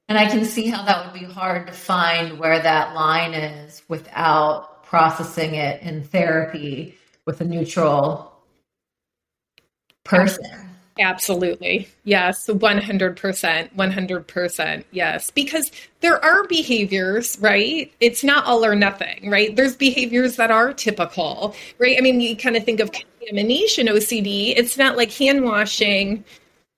And 0.07 0.17
I 0.17 0.27
can 0.27 0.45
see 0.45 0.67
how 0.67 0.83
that 0.85 1.05
would 1.05 1.19
be 1.19 1.25
hard 1.25 1.67
to 1.67 1.73
find 1.73 2.39
where 2.39 2.59
that 2.59 2.95
line 2.95 3.33
is 3.33 3.83
without 3.89 4.83
processing 4.85 5.55
it 5.55 5.81
in 5.81 6.03
therapy 6.03 6.97
with 7.25 7.41
a 7.41 7.45
neutral 7.45 8.33
person. 10.05 10.69
Absolutely. 11.01 11.89
Yes, 12.03 12.47
100%. 12.47 13.75
100%. 13.75 14.83
Yes. 14.91 15.29
Because 15.31 15.71
there 15.99 16.23
are 16.23 16.47
behaviors, 16.47 17.37
right? 17.39 17.91
It's 17.99 18.23
not 18.23 18.45
all 18.45 18.63
or 18.63 18.75
nothing, 18.75 19.29
right? 19.29 19.55
There's 19.55 19.75
behaviors 19.75 20.35
that 20.37 20.51
are 20.51 20.73
typical, 20.73 21.55
right? 21.79 21.97
I 21.97 22.01
mean, 22.01 22.21
you 22.21 22.35
kind 22.35 22.55
of 22.55 22.63
think 22.63 22.79
of 22.79 22.91
contamination 22.91 23.87
OCD. 23.87 24.53
It's 24.55 24.77
not 24.77 24.97
like 24.97 25.11
hand 25.11 25.43
washing 25.43 26.23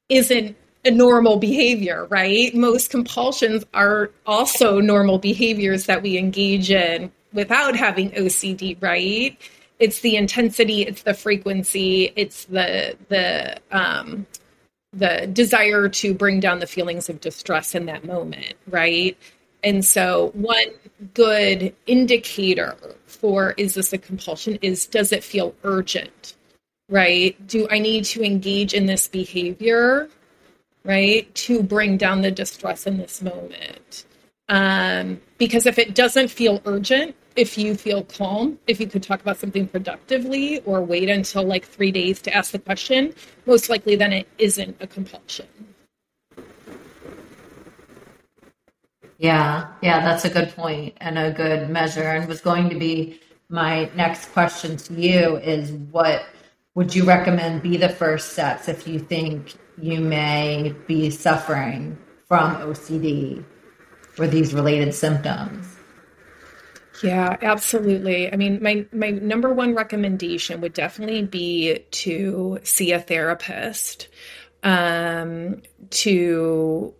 isn't 0.09 0.55
a 0.85 0.91
normal 0.91 1.37
behavior, 1.37 2.05
right? 2.09 2.53
Most 2.53 2.89
compulsions 2.89 3.63
are 3.73 4.11
also 4.25 4.79
normal 4.79 5.17
behaviors 5.17 5.85
that 5.85 6.01
we 6.01 6.17
engage 6.17 6.71
in 6.71 7.11
without 7.31 7.75
having 7.75 8.11
OCD, 8.11 8.81
right? 8.81 9.37
It's 9.83 9.99
the 9.99 10.15
intensity, 10.15 10.83
it's 10.83 11.03
the 11.03 11.13
frequency, 11.13 12.13
it's 12.15 12.45
the 12.45 12.95
the 13.09 13.57
um, 13.69 14.25
the 14.93 15.27
desire 15.27 15.89
to 15.89 16.13
bring 16.13 16.39
down 16.39 16.59
the 16.59 16.67
feelings 16.67 17.09
of 17.09 17.19
distress 17.19 17.75
in 17.75 17.85
that 17.87 18.05
moment, 18.05 18.53
right? 18.67 19.17
And 19.61 19.83
so, 19.83 20.31
one 20.35 20.69
good 21.13 21.75
indicator 21.85 22.77
for 23.07 23.51
is 23.57 23.73
this 23.73 23.91
a 23.91 23.97
compulsion 23.97 24.57
is 24.61 24.85
does 24.87 25.11
it 25.11 25.21
feel 25.21 25.53
urgent, 25.65 26.35
right? 26.87 27.35
Do 27.45 27.67
I 27.69 27.79
need 27.79 28.05
to 28.05 28.23
engage 28.23 28.73
in 28.73 28.85
this 28.85 29.09
behavior, 29.09 30.07
right, 30.85 31.33
to 31.35 31.61
bring 31.61 31.97
down 31.97 32.21
the 32.21 32.31
distress 32.31 32.87
in 32.87 32.97
this 32.97 33.21
moment? 33.21 34.05
Um, 34.47 35.19
because 35.37 35.65
if 35.65 35.77
it 35.77 35.93
doesn't 35.93 36.29
feel 36.29 36.61
urgent, 36.65 37.15
if 37.35 37.57
you 37.57 37.75
feel 37.75 38.03
calm, 38.03 38.59
if 38.67 38.79
you 38.79 38.87
could 38.87 39.03
talk 39.03 39.21
about 39.21 39.37
something 39.37 39.67
productively 39.67 40.59
or 40.61 40.81
wait 40.81 41.09
until 41.09 41.43
like 41.43 41.65
three 41.65 41.91
days 41.91 42.21
to 42.21 42.33
ask 42.33 42.51
the 42.51 42.59
question, 42.59 43.13
most 43.45 43.69
likely 43.69 43.95
then 43.95 44.13
it 44.13 44.27
isn't 44.37 44.75
a 44.79 44.87
compulsion. 44.87 45.47
Yeah, 49.17 49.67
yeah, 49.81 50.01
that's 50.01 50.25
a 50.25 50.29
good 50.29 50.49
point 50.55 50.95
and 50.97 51.17
a 51.17 51.31
good 51.31 51.69
measure. 51.69 52.03
And 52.03 52.27
was 52.27 52.41
going 52.41 52.69
to 52.69 52.77
be 52.77 53.21
my 53.49 53.89
next 53.95 54.25
question 54.33 54.77
to 54.77 54.93
you 54.93 55.37
is 55.37 55.71
what 55.71 56.25
would 56.75 56.93
you 56.93 57.05
recommend 57.05 57.61
be 57.61 57.77
the 57.77 57.89
first 57.89 58.33
steps 58.33 58.67
if 58.67 58.87
you 58.87 58.99
think 58.99 59.53
you 59.79 60.01
may 60.01 60.73
be 60.87 61.09
suffering 61.09 61.97
from 62.27 62.55
OCD 62.55 63.45
or 64.17 64.27
these 64.27 64.53
related 64.53 64.93
symptoms? 64.93 65.72
Yeah, 67.03 67.35
absolutely. 67.41 68.31
I 68.31 68.37
mean, 68.37 68.63
my 68.63 68.85
my 68.93 69.09
number 69.09 69.53
one 69.53 69.75
recommendation 69.75 70.61
would 70.61 70.73
definitely 70.73 71.23
be 71.23 71.79
to 71.91 72.59
see 72.63 72.93
a 72.93 72.99
therapist 72.99 74.07
um, 74.63 75.61
to 75.89 76.93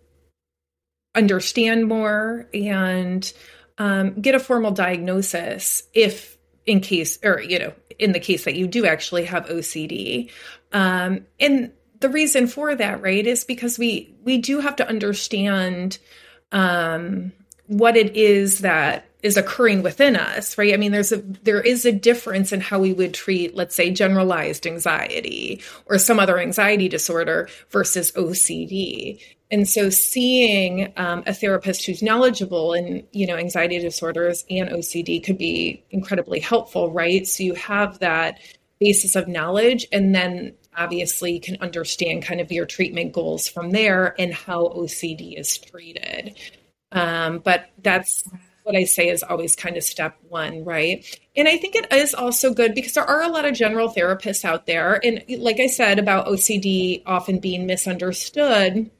understand 1.14 1.86
more 1.86 2.48
and 2.52 3.32
um, 3.78 4.20
get 4.20 4.34
a 4.34 4.40
formal 4.40 4.72
diagnosis 4.72 5.84
if 5.94 6.36
in 6.66 6.80
case 6.80 7.18
or 7.24 7.40
you 7.40 7.58
know 7.58 7.72
in 7.98 8.12
the 8.12 8.20
case 8.20 8.44
that 8.44 8.56
you 8.56 8.66
do 8.66 8.84
actually 8.84 9.24
have 9.24 9.46
OCD 9.46 10.30
um, 10.72 11.24
and 11.40 11.72
the 12.00 12.08
reason 12.10 12.46
for 12.46 12.74
that 12.74 13.00
right 13.00 13.26
is 13.26 13.44
because 13.44 13.78
we 13.78 14.14
we 14.22 14.38
do 14.38 14.60
have 14.60 14.76
to 14.76 14.88
understand 14.88 15.98
um, 16.52 17.32
what 17.68 17.96
it 17.96 18.16
is 18.16 18.60
that 18.60 19.06
is 19.24 19.36
occurring 19.36 19.82
within 19.82 20.14
us 20.14 20.56
right? 20.56 20.74
I 20.74 20.76
mean 20.76 20.92
there's 20.92 21.10
a 21.10 21.16
there 21.42 21.60
is 21.60 21.84
a 21.84 21.92
difference 21.92 22.52
in 22.52 22.60
how 22.60 22.78
we 22.78 22.92
would 22.92 23.14
treat 23.14 23.56
let's 23.56 23.74
say 23.74 23.90
generalized 23.90 24.66
anxiety 24.66 25.62
or 25.86 25.98
some 25.98 26.20
other 26.20 26.38
anxiety 26.38 26.88
disorder 26.88 27.48
versus 27.70 28.12
ocd 28.12 29.20
and 29.50 29.68
so 29.68 29.90
seeing 29.90 30.92
um, 30.96 31.22
a 31.26 31.34
therapist 31.34 31.86
who's 31.86 32.02
knowledgeable 32.02 32.74
in 32.74 33.06
you 33.12 33.26
know 33.26 33.36
anxiety 33.36 33.78
disorders 33.78 34.44
and 34.50 34.68
ocd 34.70 35.24
could 35.24 35.38
be 35.38 35.82
incredibly 35.90 36.38
helpful 36.38 36.90
right? 36.92 37.26
So 37.26 37.42
you 37.42 37.54
have 37.54 37.98
that 38.00 38.38
basis 38.78 39.16
of 39.16 39.26
knowledge 39.26 39.86
and 39.90 40.14
then 40.14 40.54
obviously 40.76 41.32
you 41.32 41.40
can 41.40 41.56
understand 41.60 42.24
kind 42.24 42.40
of 42.40 42.52
your 42.52 42.66
treatment 42.66 43.12
goals 43.12 43.48
from 43.48 43.70
there 43.70 44.14
and 44.18 44.34
how 44.34 44.68
ocd 44.68 45.38
is 45.38 45.56
treated. 45.58 46.36
Um, 46.92 47.38
but 47.38 47.70
that's 47.82 48.24
what 48.64 48.74
I 48.74 48.84
say 48.84 49.08
is 49.08 49.22
always 49.22 49.54
kind 49.54 49.76
of 49.76 49.84
step 49.84 50.16
one, 50.28 50.64
right? 50.64 51.04
And 51.36 51.46
I 51.46 51.58
think 51.58 51.76
it 51.76 51.92
is 51.92 52.14
also 52.14 52.52
good 52.52 52.74
because 52.74 52.94
there 52.94 53.08
are 53.08 53.22
a 53.22 53.28
lot 53.28 53.44
of 53.44 53.54
general 53.54 53.88
therapists 53.88 54.44
out 54.44 54.66
there. 54.66 55.00
And 55.04 55.22
like 55.38 55.60
I 55.60 55.66
said 55.66 55.98
about 55.98 56.26
OCD 56.26 57.02
often 57.06 57.38
being 57.38 57.66
misunderstood, 57.66 58.90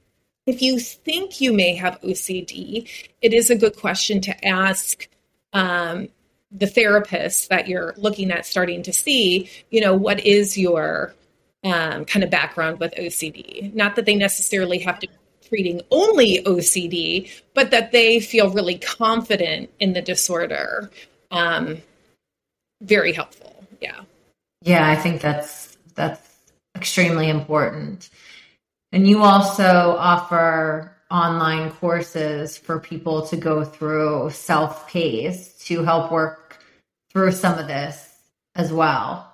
if 0.47 0.61
you 0.61 0.79
think 0.79 1.41
you 1.41 1.53
may 1.53 1.75
have 1.75 2.01
OCD, 2.03 2.89
it 3.23 3.33
is 3.33 3.49
a 3.49 3.57
good 3.57 3.77
question 3.77 4.21
to 4.23 4.47
ask 4.47 5.09
um, 5.55 6.09
the 6.51 6.67
therapist 6.67 7.49
that 7.49 7.67
you're 7.67 7.95
looking 7.97 8.31
at 8.31 8.45
starting 8.45 8.83
to 8.83 8.93
see, 8.93 9.49
you 9.71 9.81
know, 9.81 9.95
what 9.95 10.21
is 10.21 10.59
your 10.59 11.15
um, 11.65 12.05
kind 12.05 12.23
of 12.23 12.29
background 12.29 12.81
with 12.81 12.93
OCD? 12.95 13.73
Not 13.73 13.97
that 13.97 14.05
they 14.05 14.15
necessarily 14.15 14.79
have 14.81 15.01
to 15.01 15.09
treating 15.55 15.81
only 15.93 16.43
OCD, 16.43 17.31
but 17.55 17.71
that 17.71 17.93
they 17.93 18.19
feel 18.19 18.51
really 18.51 18.77
confident 18.77 19.71
in 19.79 19.93
the 19.93 20.03
disorder. 20.03 20.91
Um, 21.31 21.81
very 22.83 23.13
helpful. 23.13 23.65
Yeah. 23.81 24.01
Yeah, 24.63 24.89
I 24.89 24.97
think 24.97 25.21
that's 25.21 25.77
that's 25.95 26.21
extremely 26.75 27.29
important. 27.29 28.11
And 28.91 29.07
you 29.07 29.23
also 29.23 29.97
offer 29.97 30.93
online 31.09 31.71
courses 31.71 32.59
for 32.59 32.81
people 32.81 33.25
to 33.29 33.37
go 33.37 33.65
through 33.65 34.31
self-paced 34.31 35.65
to 35.67 35.85
help 35.85 36.11
work 36.11 36.59
through 37.13 37.31
some 37.31 37.59
of 37.59 37.69
this 37.69 38.13
as 38.57 38.73
well, 38.73 39.33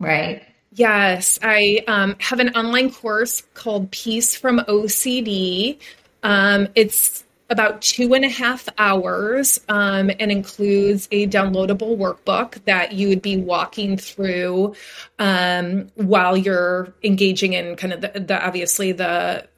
right? 0.00 0.42
Yes, 0.72 1.38
I 1.42 1.82
um, 1.88 2.14
have 2.20 2.38
an 2.38 2.50
online 2.50 2.92
course 2.92 3.42
called 3.54 3.90
Peace 3.90 4.36
from 4.36 4.60
OCD. 4.60 5.78
Um, 6.22 6.68
it's 6.76 7.24
about 7.48 7.82
two 7.82 8.14
and 8.14 8.24
a 8.24 8.28
half 8.28 8.68
hours 8.78 9.58
um, 9.68 10.12
and 10.20 10.30
includes 10.30 11.08
a 11.10 11.26
downloadable 11.26 11.98
workbook 11.98 12.64
that 12.66 12.92
you 12.92 13.08
would 13.08 13.20
be 13.20 13.36
walking 13.36 13.96
through 13.96 14.74
um, 15.18 15.88
while 15.96 16.36
you're 16.36 16.94
engaging 17.02 17.54
in 17.54 17.74
kind 17.74 17.92
of 17.92 18.00
the, 18.02 18.20
the 18.20 18.46
obviously 18.46 18.92
the 18.92 19.48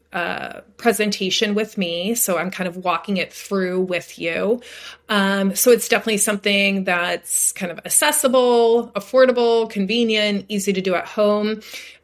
presentation 0.77 1.55
with 1.55 1.79
me. 1.79 2.15
So 2.15 2.39
I'm 2.39 2.51
kind 2.51 2.69
of 2.69 2.77
walking 2.77 3.17
it 3.17 3.33
through 3.33 3.81
with 3.81 4.19
you. 4.19 4.61
Um, 5.09 5.55
so 5.55 5.71
it's 5.71 5.89
definitely 5.89 6.19
something 6.19 6.85
that's 6.85 7.53
kind 7.53 7.73
of 7.73 7.79
accessible, 7.85 8.91
affordable, 8.95 9.71
convenient, 9.71 10.47
easy 10.49 10.73
to 10.73 10.81
do 10.81 10.95
at 10.95 11.07
home. 11.07 11.61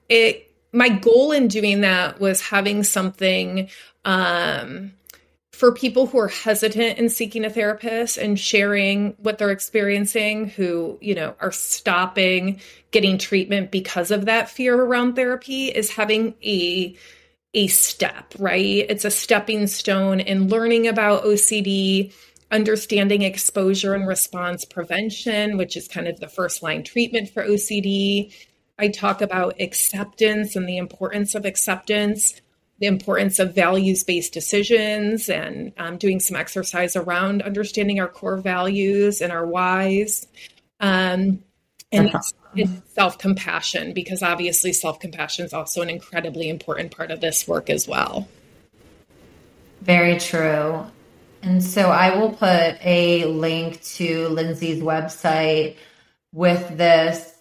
It 0.08 0.44
my 0.72 0.88
goal 0.88 1.32
in 1.32 1.48
doing 1.48 1.80
that 1.80 2.20
was 2.20 2.40
having 2.42 2.82
something 2.82 3.68
um, 4.04 4.92
for 5.52 5.72
people 5.72 6.06
who 6.06 6.18
are 6.18 6.28
hesitant 6.28 6.98
in 6.98 7.08
seeking 7.08 7.44
a 7.44 7.50
therapist 7.50 8.16
and 8.16 8.38
sharing 8.38 9.14
what 9.18 9.38
they're 9.38 9.50
experiencing, 9.50 10.48
who, 10.48 10.98
you 11.00 11.14
know, 11.14 11.34
are 11.40 11.50
stopping 11.50 12.60
getting 12.90 13.18
treatment 13.18 13.70
because 13.70 14.10
of 14.10 14.26
that 14.26 14.48
fear 14.48 14.80
around 14.80 15.14
therapy, 15.14 15.66
is 15.66 15.90
having 15.90 16.34
a 16.44 16.96
a 17.54 17.66
step, 17.68 18.34
right? 18.38 18.86
It's 18.88 19.04
a 19.04 19.10
stepping 19.10 19.66
stone 19.66 20.20
in 20.20 20.48
learning 20.48 20.86
about 20.86 21.24
OCD, 21.24 22.12
understanding 22.50 23.22
exposure 23.22 23.94
and 23.94 24.06
response 24.06 24.64
prevention, 24.64 25.56
which 25.56 25.76
is 25.76 25.88
kind 25.88 26.08
of 26.08 26.20
the 26.20 26.28
first 26.28 26.62
line 26.62 26.82
treatment 26.82 27.30
for 27.30 27.44
OCD. 27.44 28.32
I 28.78 28.88
talk 28.88 29.22
about 29.22 29.60
acceptance 29.60 30.56
and 30.56 30.68
the 30.68 30.76
importance 30.76 31.34
of 31.34 31.44
acceptance 31.44 32.40
the 32.78 32.86
importance 32.86 33.38
of 33.38 33.54
values 33.54 34.04
based 34.04 34.32
decisions 34.32 35.28
and 35.28 35.72
um, 35.78 35.96
doing 35.96 36.20
some 36.20 36.36
exercise 36.36 36.94
around 36.94 37.42
understanding 37.42 38.00
our 38.00 38.08
core 38.08 38.36
values 38.36 39.20
and 39.20 39.32
our 39.32 39.46
whys. 39.46 40.26
Um, 40.80 41.42
and 41.90 42.14
it's 42.54 42.72
self 42.94 43.18
compassion, 43.18 43.92
because 43.92 44.22
obviously 44.22 44.72
self 44.72 45.00
compassion 45.00 45.44
is 45.44 45.52
also 45.52 45.82
an 45.82 45.90
incredibly 45.90 46.48
important 46.48 46.96
part 46.96 47.10
of 47.10 47.20
this 47.20 47.46
work 47.46 47.70
as 47.70 47.86
well. 47.86 48.28
Very 49.82 50.18
true. 50.18 50.84
And 51.42 51.62
so 51.62 51.90
I 51.90 52.16
will 52.16 52.30
put 52.30 52.78
a 52.84 53.24
link 53.26 53.82
to 53.94 54.28
Lindsay's 54.28 54.82
website 54.82 55.76
with 56.32 56.76
this 56.76 57.32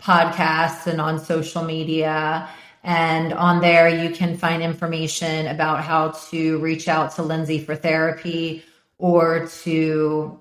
podcast 0.00 0.86
and 0.86 1.00
on 1.00 1.18
social 1.18 1.64
media. 1.64 2.48
And 2.82 3.32
on 3.32 3.60
there, 3.60 3.88
you 3.88 4.14
can 4.14 4.36
find 4.36 4.62
information 4.62 5.46
about 5.46 5.84
how 5.84 6.10
to 6.30 6.58
reach 6.58 6.88
out 6.88 7.14
to 7.16 7.22
Lindsay 7.22 7.58
for 7.58 7.76
therapy 7.76 8.62
or 8.98 9.46
to 9.62 10.38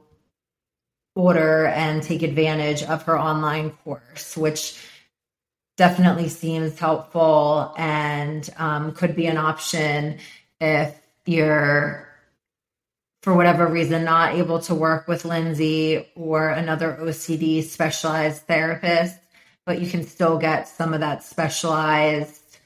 order 1.20 1.68
and 1.68 2.02
take 2.02 2.22
advantage 2.24 2.84
of 2.84 3.04
her 3.04 3.20
online 3.20 3.72
course, 3.84 4.38
which 4.38 4.82
definitely 5.78 6.30
seems 6.30 6.78
helpful 6.78 7.74
and 7.78 8.50
um, 8.58 8.92
could 8.94 9.16
be 9.16 9.28
an 9.28 9.38
option 9.38 10.18
if 10.60 10.96
you're 11.26 12.08
for 13.22 13.36
whatever 13.36 13.68
reason 13.68 14.06
not 14.06 14.36
able 14.36 14.60
to 14.60 14.74
work 14.74 15.08
with 15.08 15.26
Lindsay 15.26 16.08
or 16.16 16.50
another 16.50 16.98
OCD 17.02 17.64
specialized 17.64 18.44
therapist 18.44 19.18
but 19.70 19.80
you 19.80 19.88
can 19.88 20.04
still 20.04 20.40
get 20.40 20.68
some 20.68 20.96
of 20.96 21.02
that 21.02 21.24
specialized 21.24 22.58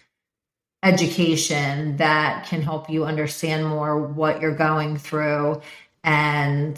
education 0.83 1.97
that 1.97 2.45
can 2.45 2.61
help 2.61 2.89
you 2.89 3.03
understand 3.03 3.67
more 3.67 3.99
what 3.99 4.39
you're 4.39 4.55
going 4.55 4.97
through 4.97 5.61
and 6.05 6.77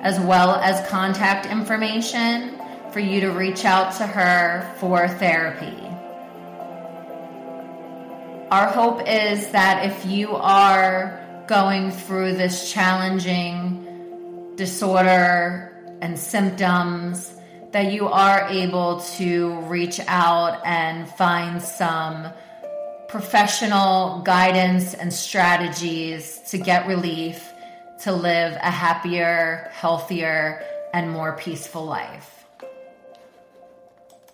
as 0.00 0.18
well 0.18 0.52
as 0.52 0.88
contact 0.88 1.44
information 1.44 2.58
for 2.90 3.00
you 3.00 3.20
to 3.20 3.32
reach 3.32 3.66
out 3.66 3.92
to 3.96 4.06
her 4.06 4.74
for 4.78 5.06
therapy. 5.06 5.76
Our 8.50 8.68
hope 8.68 9.06
is 9.06 9.48
that 9.48 9.90
if 9.90 10.06
you 10.06 10.34
are 10.34 11.44
going 11.46 11.90
through 11.90 12.36
this 12.36 12.72
challenging 12.72 14.54
disorder 14.56 15.98
and 16.00 16.18
symptoms, 16.18 17.30
that 17.72 17.92
you 17.92 18.08
are 18.08 18.48
able 18.48 19.00
to 19.18 19.60
reach 19.66 20.00
out 20.08 20.62
and 20.64 21.06
find 21.10 21.60
some 21.60 22.32
professional 23.10 24.20
guidance 24.20 24.94
and 24.94 25.12
strategies 25.12 26.38
to 26.48 26.56
get 26.56 26.86
relief 26.86 27.52
to 27.98 28.12
live 28.12 28.52
a 28.62 28.70
happier, 28.70 29.68
healthier, 29.72 30.62
and 30.94 31.10
more 31.10 31.36
peaceful 31.36 31.84
life. 31.84 32.39